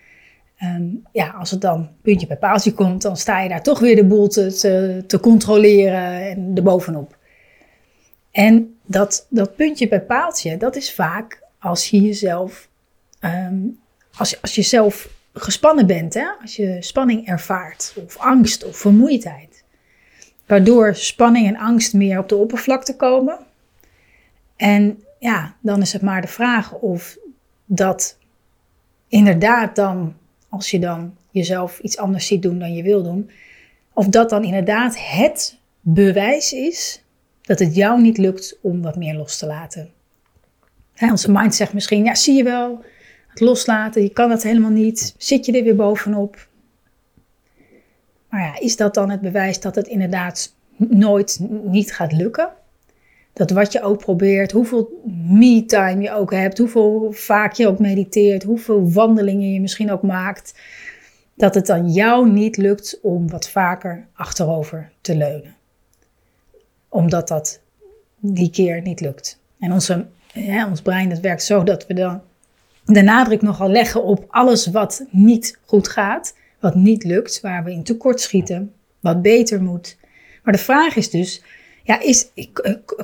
Ehm, 0.57 0.85
ja, 1.11 1.29
als 1.29 1.51
het 1.51 1.61
dan 1.61 1.89
puntje 2.01 2.27
bij 2.27 2.37
paaltje 2.37 2.73
komt, 2.73 3.01
dan 3.01 3.17
sta 3.17 3.41
je 3.41 3.49
daar 3.49 3.63
toch 3.63 3.79
weer 3.79 3.95
de 3.95 4.05
boel 4.05 4.27
te, 4.27 5.03
te, 5.07 5.19
controleren 5.19 6.21
en 6.21 6.51
erbovenop. 6.55 7.17
En 8.31 8.77
dat, 8.85 9.25
dat 9.29 9.55
puntje 9.55 9.87
bij 9.87 10.01
paaltje, 10.01 10.57
dat 10.57 10.75
is 10.75 10.93
vaak 10.93 11.41
als 11.59 11.89
je 11.89 12.01
jezelf, 12.01 12.69
ehm, 13.19 13.57
als, 14.15 14.41
als 14.41 14.55
je 14.55 14.61
zelf 14.61 15.09
gespannen 15.39 15.88
bent, 15.88 16.13
hè? 16.13 16.27
als 16.41 16.56
je 16.56 16.77
spanning 16.79 17.27
ervaart, 17.27 17.96
of 18.06 18.17
angst 18.17 18.65
of 18.65 18.77
vermoeidheid. 18.77 19.63
Waardoor 20.46 20.96
spanning 20.96 21.48
en 21.48 21.58
angst 21.58 21.94
meer 21.94 22.20
op 22.20 22.29
de 22.29 22.36
oppervlakte 22.36 22.96
komen. 22.96 23.38
En 24.56 25.03
ja, 25.20 25.56
dan 25.62 25.82
is 25.82 25.94
het 25.94 26.01
maar 26.01 26.22
de 26.22 26.27
vraag 26.27 26.74
of 26.74 27.17
dat 27.65 28.17
inderdaad 29.08 29.75
dan 29.75 30.15
als 30.50 30.72
je 30.72 30.79
dan 30.79 31.15
jezelf 31.32 31.79
iets 31.79 31.98
anders 31.98 32.27
ziet 32.27 32.41
doen 32.41 32.60
dan 32.60 32.74
je 32.74 32.84
wil 32.84 33.03
doen, 33.03 33.29
of 33.94 34.08
dat 34.08 34.29
dan 34.29 34.44
inderdaad 34.44 35.00
het 35.00 35.58
bewijs 35.82 36.53
is 36.53 37.01
dat 37.41 37.60
het 37.60 37.75
jou 37.75 38.01
niet 38.01 38.17
lukt 38.17 38.58
om 38.62 38.82
wat 38.82 38.96
meer 38.96 39.15
los 39.15 39.38
te 39.38 39.46
laten. 39.46 39.89
onze 41.00 41.32
mind 41.32 41.56
zegt 41.56 41.74
misschien, 41.74 42.03
ja 42.03 42.15
zie 42.15 42.36
je 42.36 42.44
wel, 42.44 42.84
loslaten, 43.39 44.01
je 44.01 44.10
kan 44.10 44.29
dat 44.29 44.44
helemaal 44.44 44.72
niet, 44.72 45.15
zit 45.17 45.46
je 45.46 45.51
er 45.51 45.63
weer 45.63 45.75
bovenop. 45.75 46.48
Maar 48.29 48.41
ja, 48.41 48.60
is 48.60 48.75
dat 48.75 48.94
dan 48.94 49.10
het 49.10 49.22
bewijs 49.22 49.60
dat 49.60 49.75
het 49.75 49.88
inderdaad 49.88 50.56
nooit 50.77 51.39
niet 51.63 51.94
gaat 51.94 52.12
lukken? 52.12 52.50
dat 53.38 53.51
wat 53.51 53.72
je 53.72 53.82
ook 53.82 54.00
probeert, 54.00 54.51
hoeveel 54.51 55.01
me-time 55.27 56.01
je 56.01 56.12
ook 56.12 56.32
hebt, 56.32 56.58
hoeveel 56.58 57.12
vaak 57.12 57.53
je 57.53 57.67
ook 57.67 57.79
mediteert, 57.79 58.44
hoeveel 58.44 58.91
wandelingen 58.91 59.53
je 59.53 59.62
misschien 59.62 59.91
ook 59.91 60.01
maakt, 60.01 60.53
dat 61.34 61.56
het 61.56 61.65
dan 61.65 61.89
jou 61.89 62.32
niet 62.32 62.58
lukt 62.58 63.00
om 63.01 63.29
wat 63.29 63.50
vaker 63.50 64.08
achterover 64.13 64.91
te 65.01 65.15
leunen. 65.15 65.56
Omdat 66.89 67.27
dat 67.27 67.60
die 68.20 68.50
keer 68.50 68.82
niet 68.82 69.00
lukt. 69.00 69.39
En 69.60 69.72
onze, 69.72 70.06
ons 70.70 70.82
brein 70.82 71.10
dat 71.10 71.20
werkt 71.20 71.44
zo 71.44 71.63
dat 71.63 71.88
we 71.88 71.94
dan 71.94 72.22
de 72.88 73.01
nadruk 73.01 73.41
nogal 73.41 73.70
leggen 73.70 74.03
op 74.03 74.25
alles 74.29 74.67
wat 74.67 75.06
niet 75.10 75.60
goed 75.65 75.88
gaat, 75.88 76.36
wat 76.60 76.75
niet 76.75 77.03
lukt, 77.03 77.41
waar 77.41 77.63
we 77.63 77.72
in 77.72 77.84
tekort 77.84 78.22
schieten, 78.22 78.74
wat 79.00 79.22
beter 79.22 79.62
moet. 79.62 79.98
Maar 80.44 80.53
de 80.53 80.60
vraag 80.60 80.96
is 80.96 81.10
dus, 81.10 81.44
ja, 81.84 82.00
is, 82.00 82.27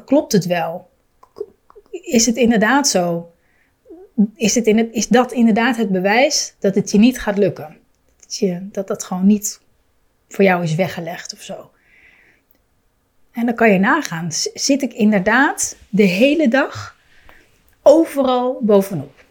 klopt 0.06 0.32
het 0.32 0.46
wel? 0.46 0.90
Is 1.92 2.26
het 2.26 2.36
inderdaad 2.36 2.88
zo? 2.88 3.32
Is, 4.36 4.56
het 4.56 4.68
in 4.68 4.78
het, 4.78 4.90
is 4.92 5.08
dat 5.08 5.32
inderdaad 5.32 5.78
het 5.78 5.92
bewijs 5.92 6.56
dat 6.60 6.76
het 6.76 6.92
je 6.92 6.98
niet 6.98 7.20
gaat 7.20 7.38
lukken? 7.38 7.78
Dat, 8.20 8.36
je, 8.36 8.68
dat 8.72 8.88
dat 8.88 9.04
gewoon 9.04 9.26
niet 9.26 9.62
voor 10.28 10.44
jou 10.44 10.64
is 10.64 10.76
weggelegd 10.76 11.34
of 11.34 11.42
zo. 11.42 11.72
En 13.32 13.46
dan 13.46 13.56
kan 13.56 13.72
je 13.72 13.80
nagaan, 13.80 14.28
zit 14.54 14.82
ik 14.82 14.94
inderdaad 14.94 15.76
de 15.90 16.04
hele 16.04 16.48
dag 16.48 16.98
overal 17.82 18.60
bovenop? 18.62 19.23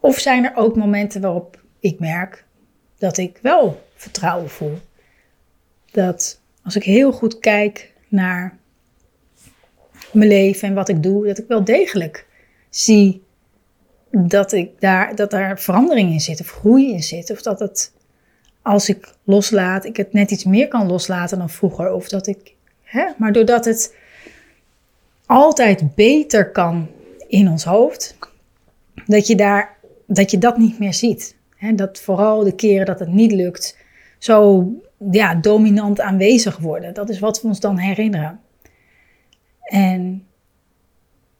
Of 0.00 0.18
zijn 0.18 0.44
er 0.44 0.56
ook 0.56 0.76
momenten 0.76 1.20
waarop 1.20 1.60
ik 1.80 1.98
merk 1.98 2.44
dat 2.98 3.16
ik 3.16 3.38
wel 3.42 3.82
vertrouwen 3.94 4.50
voel? 4.50 4.78
Dat 5.90 6.40
als 6.62 6.76
ik 6.76 6.82
heel 6.82 7.12
goed 7.12 7.38
kijk 7.38 7.92
naar 8.08 8.58
mijn 10.12 10.28
leven 10.28 10.68
en 10.68 10.74
wat 10.74 10.88
ik 10.88 11.02
doe, 11.02 11.26
dat 11.26 11.38
ik 11.38 11.44
wel 11.48 11.64
degelijk 11.64 12.26
zie 12.70 13.24
dat, 14.10 14.52
ik 14.52 14.80
daar, 14.80 15.14
dat 15.14 15.30
daar 15.30 15.60
verandering 15.60 16.10
in 16.10 16.20
zit 16.20 16.40
of 16.40 16.50
groei 16.50 16.92
in 16.92 17.02
zit. 17.02 17.30
Of 17.30 17.42
dat 17.42 17.58
het, 17.58 17.92
als 18.62 18.88
ik 18.88 19.12
loslaat, 19.24 19.84
ik 19.84 19.96
het 19.96 20.12
net 20.12 20.30
iets 20.30 20.44
meer 20.44 20.68
kan 20.68 20.86
loslaten 20.86 21.38
dan 21.38 21.50
vroeger. 21.50 21.92
Of 21.92 22.08
dat 22.08 22.26
ik, 22.26 22.54
hè, 22.82 23.06
maar 23.16 23.32
doordat 23.32 23.64
het 23.64 23.94
altijd 25.26 25.94
beter 25.94 26.50
kan 26.50 26.88
in 27.28 27.48
ons 27.48 27.64
hoofd, 27.64 28.16
dat 29.06 29.26
je, 29.26 29.36
daar, 29.36 29.75
dat, 30.06 30.30
je 30.30 30.38
dat 30.38 30.58
niet 30.58 30.78
meer 30.78 30.94
ziet. 30.94 31.36
Dat 31.74 32.00
vooral 32.00 32.44
de 32.44 32.54
keren 32.54 32.86
dat 32.86 32.98
het 32.98 33.08
niet 33.08 33.32
lukt, 33.32 33.76
zo 34.18 34.66
ja, 35.10 35.34
dominant 35.34 36.00
aanwezig 36.00 36.56
worden. 36.56 36.94
Dat 36.94 37.08
is 37.08 37.18
wat 37.18 37.42
we 37.42 37.48
ons 37.48 37.60
dan 37.60 37.78
herinneren. 37.78 38.40
En 39.62 40.26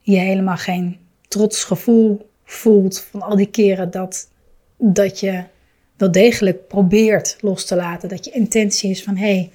je 0.00 0.18
helemaal 0.18 0.56
geen 0.56 0.98
trots 1.28 1.64
gevoel 1.64 2.30
voelt 2.44 3.00
van 3.00 3.22
al 3.22 3.36
die 3.36 3.50
keren 3.50 3.90
dat, 3.90 4.30
dat 4.76 5.20
je 5.20 5.44
wel 5.96 6.12
degelijk 6.12 6.68
probeert 6.68 7.36
los 7.40 7.64
te 7.64 7.76
laten. 7.76 8.08
Dat 8.08 8.24
je 8.24 8.30
intentie 8.30 8.90
is 8.90 9.02
van 9.02 9.16
hé, 9.16 9.26
hey, 9.26 9.50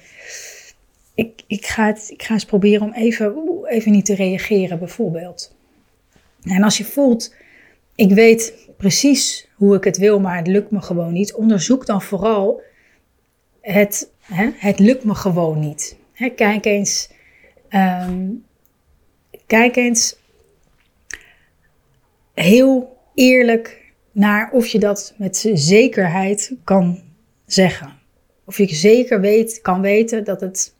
ik, 1.14 1.42
ik, 1.46 1.66
ga 1.66 1.86
het, 1.86 2.10
ik 2.10 2.22
ga 2.22 2.34
eens 2.34 2.44
proberen 2.44 2.82
om 2.82 2.92
even, 2.92 3.34
even 3.64 3.92
niet 3.92 4.04
te 4.04 4.14
reageren, 4.14 4.78
bijvoorbeeld. 4.78 5.54
En 6.42 6.62
als 6.62 6.78
je 6.78 6.84
voelt, 6.84 7.34
ik 7.94 8.10
weet 8.10 8.54
precies 8.82 9.48
hoe 9.54 9.76
ik 9.76 9.84
het 9.84 9.96
wil, 9.96 10.20
maar 10.20 10.36
het 10.36 10.46
lukt 10.46 10.70
me 10.70 10.80
gewoon 10.80 11.12
niet, 11.12 11.34
onderzoek 11.34 11.86
dan 11.86 12.02
vooral 12.02 12.62
het, 13.60 14.10
hè, 14.20 14.50
het 14.56 14.78
lukt 14.78 15.04
me 15.04 15.14
gewoon 15.14 15.60
niet. 15.60 15.96
Hè, 16.12 16.28
kijk 16.28 16.64
eens, 16.64 17.10
ehm, 17.68 18.28
kijk 19.46 19.76
eens 19.76 20.16
heel 22.34 22.96
eerlijk 23.14 23.92
naar 24.12 24.50
of 24.52 24.66
je 24.66 24.78
dat 24.78 25.14
met 25.16 25.50
zekerheid 25.54 26.54
kan 26.64 27.02
zeggen. 27.46 27.92
Of 28.44 28.58
je 28.58 28.74
zeker 28.74 29.20
weet, 29.20 29.60
kan 29.60 29.80
weten 29.80 30.24
dat 30.24 30.40
het 30.40 30.74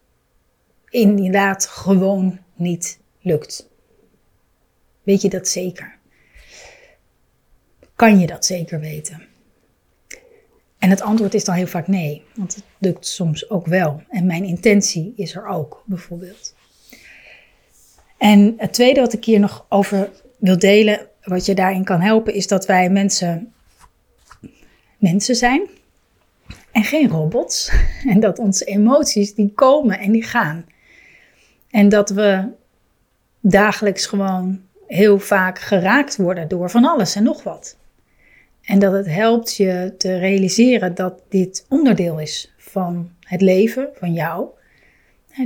inderdaad 0.89 1.67
gewoon 1.67 2.39
niet 2.55 2.99
lukt. 3.21 3.69
Weet 5.03 5.23
je 5.23 5.29
dat 5.29 5.49
zeker? 5.49 6.01
Kan 8.03 8.19
je 8.19 8.27
dat 8.27 8.45
zeker 8.45 8.81
weten? 8.81 9.23
En 10.79 10.91
het 10.91 11.01
antwoord 11.01 11.35
is 11.35 11.45
dan 11.45 11.55
heel 11.55 11.67
vaak 11.67 11.87
nee, 11.87 12.23
want 12.35 12.55
het 12.55 12.65
lukt 12.79 13.07
soms 13.07 13.51
ook 13.51 13.67
wel. 13.67 14.03
En 14.09 14.27
mijn 14.27 14.45
intentie 14.45 15.13
is 15.17 15.35
er 15.35 15.47
ook, 15.47 15.83
bijvoorbeeld. 15.87 16.55
En 18.19 18.55
het 18.57 18.73
tweede 18.73 19.01
wat 19.01 19.13
ik 19.13 19.25
hier 19.25 19.41
nog 19.41 19.67
over 19.69 20.11
wil 20.39 20.59
delen, 20.59 21.07
wat 21.25 21.47
je 21.47 21.55
daarin 21.55 21.85
kan 21.85 22.01
helpen, 22.01 22.35
is 22.35 22.47
dat 22.47 22.67
wij 22.67 22.91
mensen, 22.91 23.53
mensen 24.99 25.37
zijn 25.37 25.69
en 26.73 26.85
geen 26.85 27.09
robots. 27.09 27.73
En 28.13 28.21
dat 28.21 28.39
onze 28.39 28.65
emoties 28.65 29.35
die 29.35 29.53
komen 29.55 29.99
en 29.99 30.13
die 30.13 30.25
gaan. 30.25 30.65
En 31.71 31.89
dat 31.89 32.11
we 32.11 32.49
dagelijks 33.41 34.07
gewoon 34.07 34.61
heel 34.87 35.19
vaak 35.19 35.59
geraakt 35.59 36.17
worden 36.17 36.49
door 36.49 36.71
van 36.71 36.85
alles 36.85 37.15
en 37.15 37.23
nog 37.23 37.43
wat. 37.43 37.81
En 38.63 38.79
dat 38.79 38.93
het 38.93 39.07
helpt 39.07 39.57
je 39.57 39.95
te 39.99 40.19
realiseren 40.19 40.95
dat 40.95 41.23
dit 41.29 41.67
onderdeel 41.69 42.21
is 42.21 42.53
van 42.57 43.11
het 43.21 43.41
leven, 43.41 43.89
van 43.95 44.13
jou. 44.13 44.47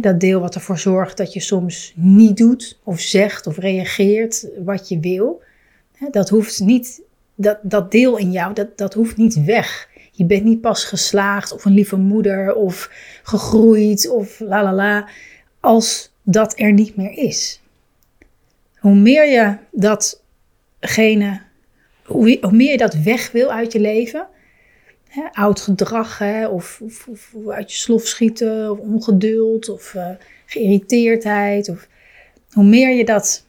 Dat 0.01 0.21
deel 0.21 0.41
wat 0.41 0.55
ervoor 0.55 0.79
zorgt 0.79 1.17
dat 1.17 1.33
je 1.33 1.41
soms 1.41 1.93
niet 1.97 2.37
doet 2.37 2.79
of 2.83 3.01
zegt 3.01 3.47
of 3.47 3.59
reageert 3.59 4.49
wat 4.65 4.89
je 4.89 5.01
wil. 5.01 5.43
Dat 6.11 6.29
hoeft 6.29 6.61
niet, 6.61 7.03
dat, 7.35 7.59
dat 7.63 7.91
deel 7.91 8.17
in 8.17 8.33
jou, 8.33 8.55
dat, 8.55 8.79
dat 8.79 8.95
hoeft 8.95 9.17
niet 9.17 9.45
weg. 9.45 9.89
Je 10.13 10.25
bent 10.25 10.45
niet 10.45 10.61
pas 10.61 10.85
geslaagd 10.85 11.53
of 11.53 11.65
een 11.65 11.75
lieve 11.75 11.97
moeder 11.97 12.55
of 12.55 12.91
gegroeid 13.23 14.09
of 14.09 14.41
la 14.41 14.63
la 14.63 14.75
la, 14.75 15.09
als 15.61 16.13
dat 16.23 16.59
er 16.59 16.73
niet 16.73 16.97
meer 16.97 17.13
is. 17.13 17.61
Hoe 18.79 18.95
meer 18.95 19.31
je 19.31 19.57
datgene 19.71 21.46
hoe, 22.07 22.39
meer 22.51 22.71
je 22.71 22.77
dat 22.77 22.95
weg 22.95 23.31
wil 23.33 23.51
uit 23.53 23.73
je 23.73 23.81
leven, 23.81 24.29
hè, 25.09 25.23
oud 25.33 25.61
gedrag, 25.61 26.19
hè, 26.19 26.47
of, 26.47 26.81
of, 26.83 27.09
of, 27.09 27.35
uit 27.49 27.73
je 27.73 27.79
slof 27.79 28.07
schieten, 28.07 28.71
of 28.71 28.79
ongeduld, 28.79 29.69
of 29.69 29.95
uh, 29.95 30.11
geïrriteerdheid, 30.47 31.69
of 31.69 31.89
hoe 32.51 32.65
meer 32.65 32.91
je 32.91 33.05
dat 33.05 33.47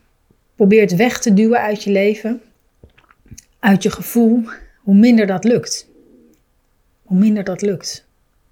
probeert 0.56 0.96
weg 0.96 1.20
te 1.20 1.34
duwen 1.34 1.62
uit 1.62 1.84
je 1.84 1.92
leven, 1.92 2.42
uit 3.60 3.84
je 3.84 3.92
gevoel, 3.92 4.44
hoe 4.82 4.96
minder 4.96 5.28
dat 5.28 5.44
lukt. 5.44 5.88
Hoe 7.04 7.18
minder 7.18 7.44
dat 7.44 7.62
lukt. 7.62 8.06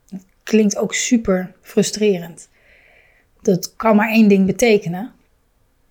Dat 0.10 0.26
klinkt 0.44 0.78
ook 0.78 0.94
super 0.94 1.54
frustrerend. 1.62 2.50
Dat 3.42 3.76
kan 3.76 3.96
maar 3.96 4.10
één 4.10 4.28
ding 4.28 4.46
betekenen. 4.46 5.12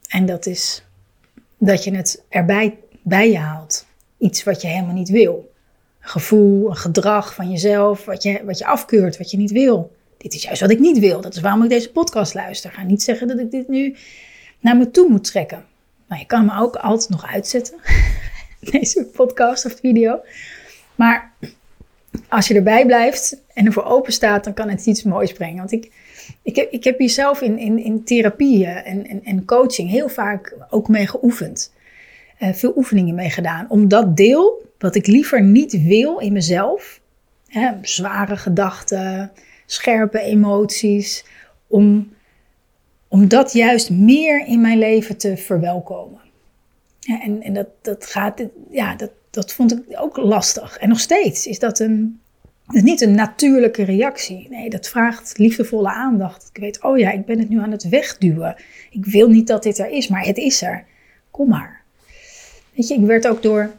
En 0.08 0.26
dat 0.26 0.46
is 0.46 0.84
dat 1.58 1.84
je 1.84 1.96
het 1.96 2.24
erbij 2.28 2.78
bij 3.02 3.30
je 3.30 3.38
haalt. 3.38 3.86
Iets 4.24 4.42
wat 4.42 4.62
je 4.62 4.68
helemaal 4.68 4.94
niet 4.94 5.08
wil. 5.08 5.52
Een 6.00 6.08
gevoel, 6.08 6.68
een 6.68 6.76
gedrag 6.76 7.34
van 7.34 7.50
jezelf, 7.50 8.04
wat 8.04 8.22
je, 8.22 8.44
wat 8.44 8.58
je 8.58 8.66
afkeurt, 8.66 9.18
wat 9.18 9.30
je 9.30 9.36
niet 9.36 9.50
wil. 9.50 9.92
Dit 10.16 10.34
is 10.34 10.42
juist 10.42 10.60
wat 10.60 10.70
ik 10.70 10.78
niet 10.78 10.98
wil. 10.98 11.20
Dat 11.20 11.34
is 11.34 11.40
waarom 11.40 11.62
ik 11.62 11.68
deze 11.68 11.90
podcast 11.90 12.34
luister. 12.34 12.70
ga 12.70 12.82
niet 12.82 13.02
zeggen 13.02 13.28
dat 13.28 13.38
ik 13.38 13.50
dit 13.50 13.68
nu 13.68 13.96
naar 14.60 14.76
me 14.76 14.90
toe 14.90 15.08
moet 15.08 15.24
trekken. 15.24 15.64
Nou, 16.08 16.20
je 16.20 16.26
kan 16.26 16.44
me 16.44 16.60
ook 16.60 16.76
altijd 16.76 17.10
nog 17.10 17.26
uitzetten. 17.26 17.74
Deze 18.70 19.04
podcast 19.04 19.64
of 19.64 19.76
video. 19.80 20.20
Maar 20.94 21.32
als 22.28 22.48
je 22.48 22.54
erbij 22.54 22.86
blijft 22.86 23.40
en 23.54 23.66
ervoor 23.66 23.84
open 23.84 24.12
staat, 24.12 24.44
dan 24.44 24.54
kan 24.54 24.68
het 24.68 24.86
iets 24.86 25.02
moois 25.02 25.32
brengen. 25.32 25.58
Want 25.58 25.72
ik, 25.72 25.92
ik, 26.42 26.56
heb, 26.56 26.70
ik 26.70 26.84
heb 26.84 26.98
hier 26.98 27.10
zelf 27.10 27.40
in, 27.40 27.58
in, 27.58 27.78
in 27.78 28.04
therapie 28.04 28.66
en, 28.66 29.06
en, 29.06 29.24
en 29.24 29.44
coaching 29.44 29.90
heel 29.90 30.08
vaak 30.08 30.56
ook 30.70 30.88
mee 30.88 31.06
geoefend. 31.06 31.72
Uh, 32.38 32.52
veel 32.52 32.72
oefeningen 32.76 33.14
mee 33.14 33.30
gedaan. 33.30 33.66
Om 33.68 33.88
dat 33.88 34.16
deel 34.16 34.72
wat 34.78 34.94
ik 34.94 35.06
liever 35.06 35.42
niet 35.42 35.82
wil 35.82 36.18
in 36.18 36.32
mezelf, 36.32 37.00
hè, 37.46 37.70
zware 37.82 38.36
gedachten, 38.36 39.32
scherpe 39.66 40.20
emoties, 40.20 41.24
om, 41.66 42.12
om 43.08 43.28
dat 43.28 43.52
juist 43.52 43.90
meer 43.90 44.46
in 44.46 44.60
mijn 44.60 44.78
leven 44.78 45.16
te 45.16 45.36
verwelkomen. 45.36 46.20
En 47.22 47.42
en 47.42 47.54
dat, 47.54 47.68
dat 47.82 48.06
gaat, 48.06 48.42
ja, 48.70 48.94
dat, 48.94 49.10
dat 49.30 49.52
vond 49.52 49.72
ik 49.72 50.00
ook 50.00 50.16
lastig. 50.16 50.76
En 50.76 50.88
nog 50.88 51.00
steeds 51.00 51.46
is 51.46 51.58
dat 51.58 51.78
een, 51.78 52.20
is 52.72 52.82
niet 52.82 53.00
een 53.00 53.14
natuurlijke 53.14 53.82
reactie. 53.82 54.46
Nee, 54.50 54.70
dat 54.70 54.88
vraagt 54.88 55.38
liefdevolle 55.38 55.88
aandacht. 55.88 56.50
Ik 56.52 56.60
weet, 56.60 56.82
oh 56.82 56.98
ja, 56.98 57.10
ik 57.10 57.24
ben 57.24 57.38
het 57.38 57.48
nu 57.48 57.58
aan 57.58 57.70
het 57.70 57.88
wegduwen. 57.88 58.56
Ik 58.90 59.04
wil 59.04 59.28
niet 59.28 59.46
dat 59.46 59.62
dit 59.62 59.78
er 59.78 59.88
is, 59.88 60.08
maar 60.08 60.24
het 60.24 60.36
is 60.36 60.62
er. 60.62 60.84
Kom 61.30 61.48
maar. 61.48 61.83
Weet 62.74 62.88
je, 62.88 62.94
ik 62.94 63.06
werd 63.06 63.28
ook 63.28 63.42
door 63.42 63.70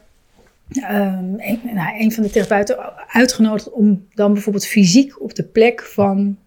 um, 0.76 1.34
een, 1.38 1.60
nou, 1.62 2.12
van 2.12 2.22
de 2.22 2.30
therapeuten 2.30 2.76
uitgenodigd 3.08 3.70
om 3.70 4.06
dan 4.14 4.32
bijvoorbeeld 4.32 4.66
fysiek 4.66 5.22
op 5.22 5.34
de 5.34 5.42
plek 5.42 5.82
van 5.82 6.38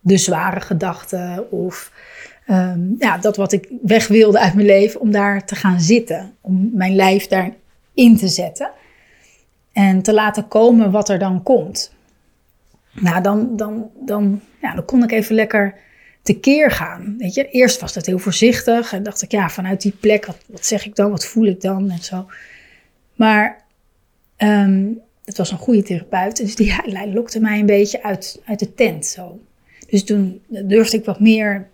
de 0.00 0.16
zware 0.16 0.60
gedachten 0.60 1.50
of 1.50 1.92
um, 2.50 2.94
ja, 2.98 3.18
dat 3.18 3.36
wat 3.36 3.52
ik 3.52 3.68
weg 3.82 4.08
wilde 4.08 4.38
uit 4.38 4.54
mijn 4.54 4.66
leven, 4.66 5.00
om 5.00 5.10
daar 5.10 5.44
te 5.44 5.54
gaan 5.54 5.80
zitten. 5.80 6.34
Om 6.40 6.70
mijn 6.74 6.94
lijf 6.94 7.26
daarin 7.26 8.16
te 8.16 8.28
zetten. 8.28 8.70
En 9.72 10.02
te 10.02 10.14
laten 10.14 10.48
komen 10.48 10.90
wat 10.90 11.08
er 11.08 11.18
dan 11.18 11.42
komt. 11.42 11.92
Nou, 12.92 13.22
dan, 13.22 13.56
dan, 13.56 13.90
dan, 14.00 14.40
ja, 14.60 14.74
dan 14.74 14.84
kon 14.84 15.02
ik 15.02 15.12
even 15.12 15.34
lekker 15.34 15.74
tekeer 16.34 16.70
gaan. 16.70 17.14
Weet 17.18 17.34
je, 17.34 17.48
eerst 17.50 17.80
was 17.80 17.92
dat 17.92 18.06
heel 18.06 18.18
voorzichtig 18.18 18.92
en 18.92 19.02
dacht 19.02 19.22
ik, 19.22 19.30
ja, 19.30 19.48
vanuit 19.48 19.82
die 19.82 19.94
plek, 20.00 20.26
wat, 20.26 20.66
zeg 20.66 20.86
ik 20.86 20.96
dan, 20.96 21.10
wat 21.10 21.26
voel 21.26 21.46
ik 21.46 21.60
dan 21.60 21.90
en 21.90 22.02
zo. 22.02 22.26
Maar 23.14 23.64
um, 24.38 25.00
het 25.24 25.36
was 25.36 25.50
een 25.50 25.58
goede 25.58 25.82
therapeut, 25.82 26.36
dus 26.36 26.56
die 26.56 26.72
hij 26.72 27.12
lokte 27.12 27.40
mij 27.40 27.58
een 27.58 27.66
beetje 27.66 28.02
uit, 28.02 28.40
uit 28.44 28.58
de 28.58 28.74
tent. 28.74 29.06
Zo. 29.06 29.40
Dus 29.88 30.04
toen 30.04 30.40
durfde 30.48 30.96
ik 30.96 31.04
wat 31.04 31.20
meer 31.20 31.68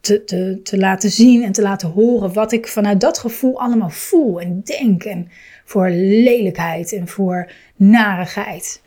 te, 0.00 0.24
te, 0.24 0.60
te 0.62 0.78
laten 0.78 1.10
zien 1.10 1.42
en 1.42 1.52
te 1.52 1.62
laten 1.62 1.88
horen 1.88 2.32
wat 2.32 2.52
ik 2.52 2.68
vanuit 2.68 3.00
dat 3.00 3.18
gevoel 3.18 3.60
allemaal 3.60 3.90
voel 3.90 4.40
en 4.40 4.60
denk. 4.64 5.04
En 5.04 5.28
voor 5.64 5.90
lelijkheid 5.90 6.92
en 6.92 7.08
voor 7.08 7.50
narigheid. 7.76 8.81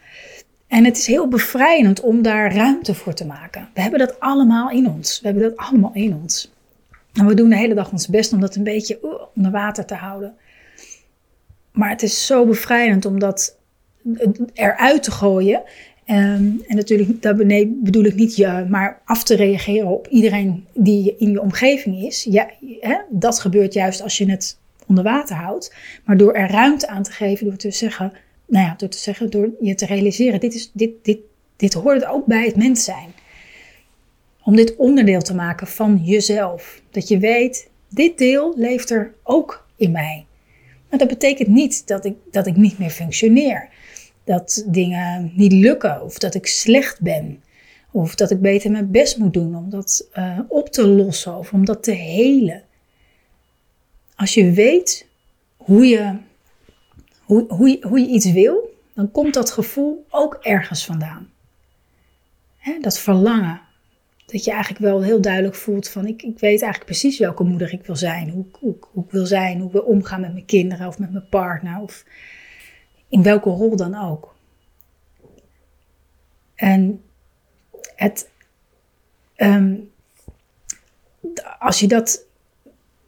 En 0.75 0.85
het 0.85 0.97
is 0.97 1.07
heel 1.07 1.27
bevrijdend 1.27 1.99
om 1.99 2.21
daar 2.21 2.55
ruimte 2.55 2.93
voor 2.93 3.13
te 3.13 3.25
maken. 3.25 3.67
We 3.73 3.81
hebben 3.81 3.99
dat 3.99 4.19
allemaal 4.19 4.69
in 4.69 4.87
ons. 4.87 5.19
We 5.21 5.27
hebben 5.27 5.43
dat 5.43 5.57
allemaal 5.57 5.91
in 5.93 6.15
ons. 6.15 6.51
En 7.13 7.25
we 7.25 7.33
doen 7.33 7.49
de 7.49 7.57
hele 7.57 7.73
dag 7.73 7.91
ons 7.91 8.07
best 8.07 8.33
om 8.33 8.39
dat 8.39 8.55
een 8.55 8.63
beetje 8.63 8.99
onder 9.35 9.51
water 9.51 9.85
te 9.85 9.95
houden. 9.95 10.33
Maar 11.71 11.89
het 11.89 12.03
is 12.03 12.25
zo 12.25 12.45
bevrijdend 12.45 13.05
om 13.05 13.19
dat 13.19 13.57
eruit 14.53 15.03
te 15.03 15.11
gooien 15.11 15.63
Ehm, 16.05 16.51
en 16.67 16.75
natuurlijk, 16.75 17.21
daar 17.21 17.35
bedoel 17.67 18.03
ik 18.03 18.15
niet 18.15 18.35
je, 18.35 18.65
maar 18.69 19.01
af 19.05 19.23
te 19.23 19.35
reageren 19.35 19.87
op 19.87 20.07
iedereen 20.07 20.65
die 20.73 21.15
in 21.17 21.31
je 21.31 21.41
omgeving 21.41 22.03
is. 22.03 22.23
Ja, 22.29 22.49
hè, 22.79 22.97
dat 23.09 23.39
gebeurt 23.39 23.73
juist 23.73 24.01
als 24.01 24.17
je 24.17 24.29
het 24.29 24.57
onder 24.87 25.03
water 25.03 25.35
houdt. 25.35 25.75
Maar 26.03 26.17
door 26.17 26.33
er 26.33 26.51
ruimte 26.51 26.87
aan 26.87 27.03
te 27.03 27.11
geven, 27.11 27.45
door 27.45 27.55
te 27.55 27.71
zeggen, 27.71 28.13
nou 28.45 28.65
ja, 28.65 28.73
door 28.77 28.89
te 28.89 28.97
zeggen, 28.97 29.29
door 29.29 29.49
je 29.61 29.75
te 29.75 29.85
realiseren, 29.85 30.39
dit, 30.39 30.53
is, 30.53 30.71
dit, 30.73 30.91
dit, 31.01 31.19
dit 31.55 31.73
hoort 31.73 32.05
ook 32.05 32.25
bij 32.25 32.45
het 32.45 32.55
mens 32.55 32.83
zijn. 32.83 33.13
Om 34.43 34.55
dit 34.55 34.75
onderdeel 34.75 35.21
te 35.21 35.35
maken 35.35 35.67
van 35.67 36.01
jezelf. 36.03 36.81
Dat 36.91 37.07
je 37.07 37.19
weet, 37.19 37.69
dit 37.89 38.17
deel 38.17 38.53
leeft 38.57 38.89
er 38.89 39.13
ook 39.23 39.67
in 39.75 39.91
mij. 39.91 40.25
Maar 40.89 40.99
dat 40.99 41.07
betekent 41.07 41.47
niet 41.47 41.87
dat 41.87 42.05
ik, 42.05 42.15
dat 42.31 42.47
ik 42.47 42.55
niet 42.55 42.77
meer 42.77 42.89
functioneer 42.89 43.69
dat 44.25 44.65
dingen 44.67 45.31
niet 45.35 45.51
lukken 45.51 46.03
of 46.03 46.17
dat 46.17 46.35
ik 46.35 46.47
slecht 46.47 47.01
ben. 47.01 47.43
Of 47.91 48.15
dat 48.15 48.31
ik 48.31 48.41
beter 48.41 48.71
mijn 48.71 48.91
best 48.91 49.17
moet 49.17 49.33
doen 49.33 49.55
om 49.55 49.69
dat 49.69 50.07
uh, 50.17 50.39
op 50.47 50.69
te 50.69 50.87
lossen 50.87 51.37
of 51.37 51.53
om 51.53 51.65
dat 51.65 51.83
te 51.83 51.91
helen. 51.91 52.63
Als 54.15 54.33
je 54.33 54.51
weet 54.51 55.07
hoe 55.57 55.85
je, 55.85 56.17
hoe, 57.25 57.45
hoe, 57.47 57.77
hoe 57.81 57.99
je 57.99 58.07
iets 58.07 58.31
wil, 58.31 58.73
dan 58.93 59.11
komt 59.11 59.33
dat 59.33 59.51
gevoel 59.51 60.05
ook 60.09 60.33
ergens 60.33 60.85
vandaan. 60.85 61.29
Dat 62.81 62.99
verlangen. 62.99 63.61
Dat 64.25 64.43
je 64.43 64.51
eigenlijk 64.51 64.83
wel 64.83 65.01
heel 65.01 65.21
duidelijk 65.21 65.55
voelt 65.55 65.89
van 65.89 66.05
ik, 66.05 66.21
ik 66.21 66.39
weet 66.39 66.61
eigenlijk 66.61 66.85
precies 66.85 67.19
welke 67.19 67.43
moeder 67.43 67.73
ik 67.73 67.85
wil 67.85 67.95
zijn. 67.95 68.29
Hoe, 68.29 68.45
hoe, 68.59 68.75
hoe 68.91 69.03
ik 69.03 69.11
wil 69.11 69.25
zijn, 69.25 69.57
hoe 69.57 69.67
ik 69.67 69.71
wil 69.71 69.81
omgaan 69.81 70.21
met 70.21 70.33
mijn 70.33 70.45
kinderen 70.45 70.87
of 70.87 70.99
met 70.99 71.11
mijn 71.11 71.29
partner. 71.29 71.81
Of 71.81 72.05
in 73.09 73.23
welke 73.23 73.49
rol 73.49 73.75
dan 73.75 73.95
ook. 73.95 74.35
En 76.55 77.03
het, 77.95 78.29
ehm, 79.35 79.75
als 81.59 81.79
je 81.79 81.87
dat 81.87 82.25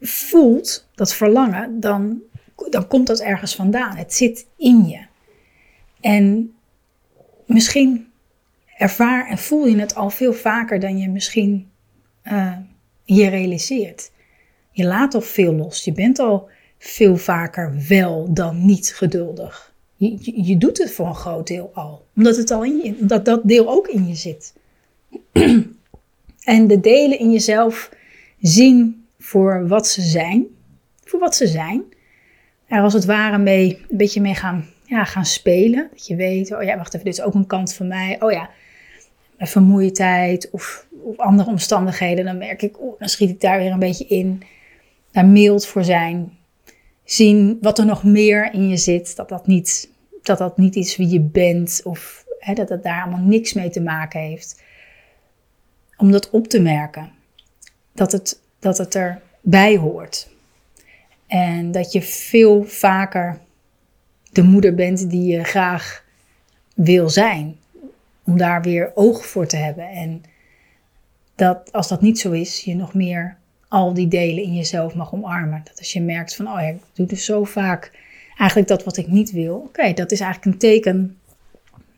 voelt, 0.02 0.88
dat 0.96 1.14
verlangen, 1.14 1.80
dan, 1.80 2.22
dan 2.70 2.88
komt 2.88 3.08
dat 3.08 3.20
ergens 3.20 3.56
vandaan. 3.56 3.96
Het 3.96 4.14
zit 4.14 4.46
in 4.58 4.88
je. 4.88 5.00
En 6.02 6.54
misschien 7.46 8.08
ervaar 8.78 9.30
en 9.30 9.38
voel 9.38 9.66
je 9.66 9.78
het 9.78 9.96
al 9.96 10.10
veel 10.10 10.34
vaker 10.34 10.80
dan 10.80 10.98
je 10.98 11.10
misschien 11.10 11.70
uh, 12.24 12.58
je 13.04 13.28
realiseert. 13.28 14.12
Je 14.72 14.86
laat 14.86 15.14
al 15.14 15.22
veel 15.22 15.54
los. 15.54 15.84
Je 15.84 15.92
bent 15.92 16.20
al 16.20 16.50
veel 16.78 17.18
vaker 17.18 17.76
wel 17.88 18.34
dan 18.34 18.66
niet 18.66 18.94
geduldig. 18.96 19.74
Je, 19.96 20.46
je, 20.46 20.58
doet 20.58 20.78
het 20.78 20.92
voor 20.92 21.08
een 21.08 21.16
groot 21.16 21.48
deel 21.48 21.72
al. 21.74 22.06
Omdat, 22.16 22.38
het 22.38 22.52
al 22.52 22.64
in 22.64 22.78
je, 22.78 22.96
omdat 23.00 23.26
dat 23.26 23.42
deel 23.44 23.70
ook 23.70 23.88
in 23.88 24.08
je 24.08 24.16
zit. 24.16 24.54
en 26.44 26.68
de 26.68 26.80
delen 26.80 27.20
in 27.20 27.32
jezelf 27.32 27.92
zien 28.42 29.06
voor 29.20 29.68
wat 29.68 29.88
ze 29.88 30.02
zijn. 30.02 30.46
Voor 31.04 31.20
wat 31.20 31.36
ze 31.36 31.48
zijn. 31.48 31.84
Er 32.68 32.82
als 32.82 32.94
het 32.94 33.06
ware 33.06 33.38
mee, 33.38 33.86
een 33.90 33.98
beetje 33.98 34.22
mee 34.22 34.36
gaan, 34.36 34.66
ja, 34.84 35.04
gaan 35.04 35.26
spelen. 35.26 35.88
Dat 35.92 36.08
je 36.08 36.16
weet, 36.16 36.54
oh 36.54 36.64
ja, 36.64 36.78
wacht 36.78 36.94
even, 36.94 37.06
dit 37.06 37.18
is 37.18 37.24
ook 37.24 37.34
een 37.34 37.48
kant 37.48 37.74
van 37.74 37.88
mij. 37.88 38.22
Oh 38.22 38.32
ja, 38.32 38.50
vermoeidheid 39.38 40.50
of, 40.52 40.88
of 41.04 41.18
andere 41.18 41.50
omstandigheden. 41.50 42.26
Dan 42.26 42.38
merk 42.38 42.62
ik, 42.62 42.80
oh, 42.80 43.00
dan 43.00 43.10
schiet 43.10 43.30
ik 43.30 43.42
daar 43.42 43.58
weer 43.58 43.72
een 43.72 43.80
beetje 43.80 44.08
in. 44.08 44.44
Daar 45.12 45.26
mild 45.26 45.66
voor 45.66 45.84
zijn 45.84 46.38
zien 47.04 47.58
wat 47.62 47.80
er 47.80 47.86
nog 47.86 48.04
meer 48.04 48.54
in 48.54 48.70
je 48.70 48.78
zit. 48.78 49.16
Dat 49.16 49.30
dat 49.30 49.48
niet, 49.48 49.90
dat 50.22 50.38
dat 50.38 50.58
niet 50.58 50.76
is 50.76 50.98
wie 50.98 51.10
je 51.10 51.22
bent 51.22 51.82
of 51.84 52.26
hè, 52.40 52.54
dat 52.54 52.70
het 52.70 52.84
daar 52.84 53.02
allemaal 53.02 53.26
niks 53.26 53.54
mee 53.54 53.70
te 53.70 53.82
maken 53.82 54.20
heeft. 54.20 54.62
Om 55.98 56.12
dat 56.12 56.30
op 56.30 56.48
te 56.48 56.62
merken. 56.62 57.12
Dat 57.94 58.12
het, 58.12 58.42
dat 58.60 58.78
het 58.78 58.96
erbij 58.96 59.78
hoort. 59.78 60.30
En 61.28 61.72
dat 61.72 61.92
je 61.92 62.02
veel 62.02 62.64
vaker 62.64 63.40
de 64.32 64.44
moeder 64.44 64.76
bent 64.76 65.10
die 65.10 65.36
je 65.36 65.44
graag 65.44 66.06
wil 66.76 67.10
zijn. 67.10 67.58
Om 68.24 68.38
daar 68.38 68.62
weer 68.62 68.92
oog 68.96 69.26
voor 69.26 69.48
te 69.48 69.58
hebben. 69.58 69.90
En 69.90 70.24
dat 71.36 71.72
als 71.72 71.88
dat 71.88 72.02
niet 72.02 72.20
zo 72.20 72.32
is, 72.32 72.64
je 72.64 72.76
nog 72.76 72.94
meer 72.94 73.38
al 73.68 73.94
die 73.94 74.08
delen 74.08 74.44
in 74.44 74.56
jezelf 74.56 74.96
mag 74.96 75.14
omarmen. 75.14 75.62
Dat 75.64 75.78
als 75.78 75.94
je 75.94 76.02
merkt 76.02 76.36
van, 76.36 76.48
oh 76.48 76.62
ik 76.62 76.82
doe 76.94 77.06
dus 77.06 77.26
zo 77.26 77.44
vaak 77.44 77.92
eigenlijk 78.38 78.70
dat 78.70 78.84
wat 78.84 78.98
ik 78.98 79.08
niet 79.08 79.32
wil. 79.32 79.56
Oké, 79.56 79.94
dat 79.94 80.12
is 80.12 80.20
eigenlijk 80.20 80.54
een 80.54 80.60
teken 80.60 81.18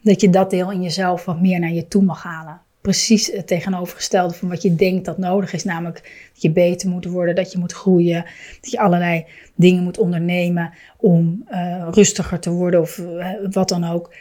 dat 0.02 0.22
je 0.22 0.30
dat 0.30 0.50
deel 0.50 0.72
in 0.72 0.82
jezelf 0.82 1.26
wat 1.26 1.42
meer 1.42 1.60
naar 1.60 1.72
je 1.72 1.88
toe 1.88 2.04
mag 2.04 2.24
halen. 2.24 2.62
Precies 2.90 3.32
het 3.32 3.48
tegenovergestelde 3.48 4.34
van 4.34 4.50
wat 4.50 4.62
je 4.62 4.76
denkt 4.76 5.06
dat 5.06 5.18
nodig 5.18 5.54
is. 5.54 5.64
Namelijk 5.64 6.30
dat 6.34 6.42
je 6.42 6.52
beter 6.52 6.90
moet 6.90 7.06
worden, 7.06 7.36
dat 7.36 7.52
je 7.52 7.58
moet 7.58 7.72
groeien. 7.72 8.26
Dat 8.62 8.72
je 8.72 8.80
allerlei 8.80 9.26
dingen 9.56 9.84
moet 9.84 9.98
ondernemen 9.98 10.74
om 10.98 11.46
uh, 11.52 11.88
rustiger 11.92 12.40
te 12.40 12.50
worden 12.50 12.82
of 12.82 12.98
uh, 12.98 13.28
wat 13.52 13.70
dan 13.70 13.84
ook. 13.84 14.14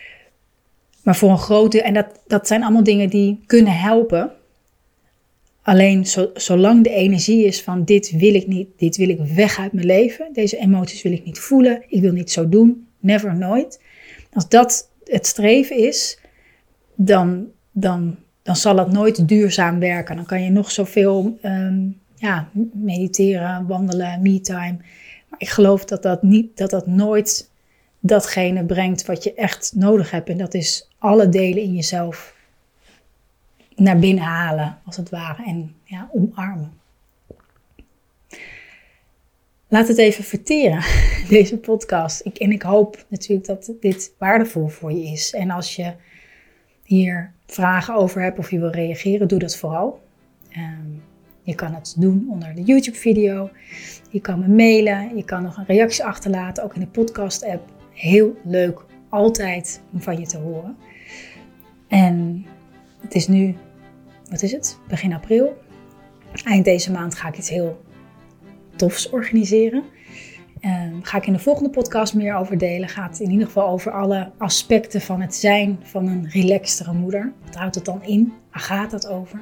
Maar 1.03 1.17
voor 1.17 1.31
een 1.31 1.39
grote, 1.39 1.83
en 1.83 1.95
dat, 1.95 2.07
dat 2.27 2.47
zijn 2.47 2.63
allemaal 2.63 2.83
dingen 2.83 3.09
die 3.09 3.43
kunnen 3.47 3.79
helpen. 3.79 4.33
Alleen 5.63 6.07
zo, 6.07 6.31
zolang 6.35 6.85
de 6.85 6.91
energie 6.91 7.45
is 7.45 7.63
van 7.63 7.85
dit 7.85 8.11
wil 8.11 8.35
ik 8.35 8.47
niet, 8.47 8.69
dit 8.77 8.97
wil 8.97 9.09
ik 9.09 9.21
weg 9.35 9.59
uit 9.59 9.73
mijn 9.73 9.87
leven, 9.87 10.29
deze 10.33 10.57
emoties 10.57 11.03
wil 11.03 11.13
ik 11.13 11.25
niet 11.25 11.39
voelen, 11.39 11.83
ik 11.89 12.01
wil 12.01 12.13
niet 12.13 12.31
zo 12.31 12.49
doen, 12.49 12.87
never, 12.99 13.37
nooit. 13.37 13.81
Als 14.33 14.49
dat 14.49 14.91
het 15.05 15.27
streven 15.27 15.77
is, 15.77 16.19
dan, 16.95 17.47
dan, 17.73 18.17
dan 18.49 18.57
zal 18.57 18.77
het 18.77 18.93
nooit 18.93 19.29
duurzaam 19.29 19.79
werken. 19.79 20.17
Dan 20.17 20.27
kan 20.27 20.43
je 20.43 20.51
nog 20.51 20.71
zoveel 20.71 21.39
um, 21.43 22.01
ja, 22.15 22.49
mediteren, 22.73 23.67
wandelen, 23.67 24.23
me-time. 24.23 24.77
Maar 25.29 25.41
ik 25.41 25.49
geloof 25.49 25.85
dat 25.85 26.03
dat, 26.03 26.23
niet, 26.23 26.57
dat 26.57 26.71
dat 26.71 26.87
nooit 26.87 27.51
datgene 28.01 28.65
brengt 28.65 29.07
wat 29.07 29.25
je 29.25 29.35
echt 29.35 29.73
nodig 29.75 30.11
hebt. 30.11 30.29
En 30.29 30.39
dat 30.39 30.55
is 30.55 30.89
alle 30.99 31.29
delen 31.29 31.63
in 31.63 31.75
jezelf 31.75 32.37
naar 33.77 33.99
binnen 33.99 34.25
halen, 34.25 34.79
als 34.85 34.97
het 34.97 35.11
ware, 35.11 35.45
en 35.45 35.75
ja, 35.85 36.11
omarmen. 36.13 36.73
Laat 39.69 39.89
het 39.89 39.99
even 39.99 40.25
verteren, 40.25 40.85
deze 41.29 41.59
podcast. 41.59 42.21
Ik, 42.25 42.39
en 42.39 42.53
ik 42.53 42.63
hoop 42.63 43.05
natuurlijk 43.09 43.47
dat 43.47 43.73
dit 43.81 44.13
waardevol 44.19 44.69
voor 44.69 44.93
je 44.93 45.13
is. 45.13 45.33
En 45.33 45.51
als 45.51 45.77
je 45.77 45.93
hier 46.85 47.37
vragen 47.53 47.95
over 47.95 48.23
hebt 48.23 48.39
of 48.39 48.51
je 48.51 48.59
wil 48.59 48.71
reageren, 48.71 49.29
doe 49.29 49.39
dat 49.39 49.57
vooral. 49.57 50.01
Um, 50.57 51.03
je 51.43 51.55
kan 51.55 51.75
het 51.75 51.95
doen 51.99 52.27
onder 52.31 52.55
de 52.55 52.63
YouTube-video. 52.63 53.51
Je 54.11 54.21
kan 54.21 54.39
me 54.39 54.49
mailen. 54.49 55.17
Je 55.17 55.25
kan 55.25 55.43
nog 55.43 55.57
een 55.57 55.67
reactie 55.67 56.05
achterlaten, 56.05 56.65
ook 56.65 56.75
in 56.75 56.81
de 56.81 56.87
podcast-app. 56.87 57.69
Heel 57.93 58.37
leuk, 58.45 58.85
altijd 59.09 59.81
om 59.93 60.01
van 60.01 60.19
je 60.19 60.27
te 60.27 60.39
horen. 60.39 60.77
En 61.89 62.47
het 63.01 63.15
is 63.15 63.29
nu, 63.29 63.57
wat 64.31 64.43
is 64.43 64.53
het? 64.53 64.79
Begin 64.89 65.13
april. 65.13 65.63
Eind 66.45 66.65
deze 66.65 66.93
maand 66.93 67.15
ga 67.15 67.29
ik 67.29 67.39
iets 67.39 67.49
heel 67.49 67.85
tofs 68.77 69.11
organiseren. 69.11 69.85
Um, 70.65 71.01
ga 71.03 71.17
ik 71.17 71.27
in 71.27 71.33
de 71.33 71.39
volgende 71.39 71.71
podcast 71.71 72.15
meer 72.15 72.35
over 72.35 72.59
delen. 72.59 72.89
Gaat 72.89 73.21
in 73.21 73.31
ieder 73.31 73.47
geval 73.47 73.69
over 73.69 73.93
alle 73.93 74.31
aspecten 74.39 75.01
van 75.01 75.21
het 75.21 75.35
zijn 75.35 75.79
van 75.83 76.07
een 76.07 76.29
relaxtere 76.31 76.93
moeder. 76.93 77.33
Wat 77.45 77.55
houdt 77.55 77.75
het 77.75 77.85
dan 77.85 78.03
in? 78.03 78.33
Waar 78.53 78.63
gaat 78.63 78.93
het 78.93 79.09
over? 79.09 79.41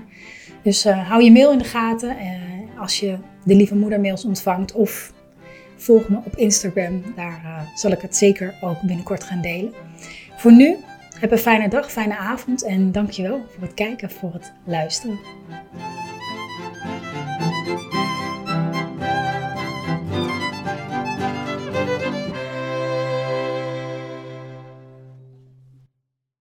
Dus 0.62 0.86
uh, 0.86 1.08
hou 1.08 1.22
je 1.22 1.32
mail 1.32 1.52
in 1.52 1.58
de 1.58 1.64
gaten 1.64 2.16
uh, 2.16 2.80
als 2.80 3.00
je 3.00 3.18
de 3.44 3.54
lieve 3.54 3.76
moeder 3.76 4.00
mails 4.00 4.24
ontvangt. 4.24 4.72
Of 4.72 5.12
volg 5.76 6.08
me 6.08 6.16
op 6.16 6.36
Instagram. 6.36 7.02
Daar 7.16 7.40
uh, 7.44 7.60
zal 7.74 7.90
ik 7.90 8.00
het 8.00 8.16
zeker 8.16 8.54
ook 8.60 8.80
binnenkort 8.80 9.24
gaan 9.24 9.40
delen. 9.40 9.72
Voor 10.36 10.52
nu, 10.52 10.76
heb 11.20 11.30
een 11.30 11.38
fijne 11.38 11.68
dag, 11.68 11.92
fijne 11.92 12.16
avond. 12.16 12.64
En 12.64 12.92
dankjewel 12.92 13.44
voor 13.52 13.62
het 13.62 13.74
kijken, 13.74 14.10
voor 14.10 14.32
het 14.32 14.52
luisteren. 14.64 15.18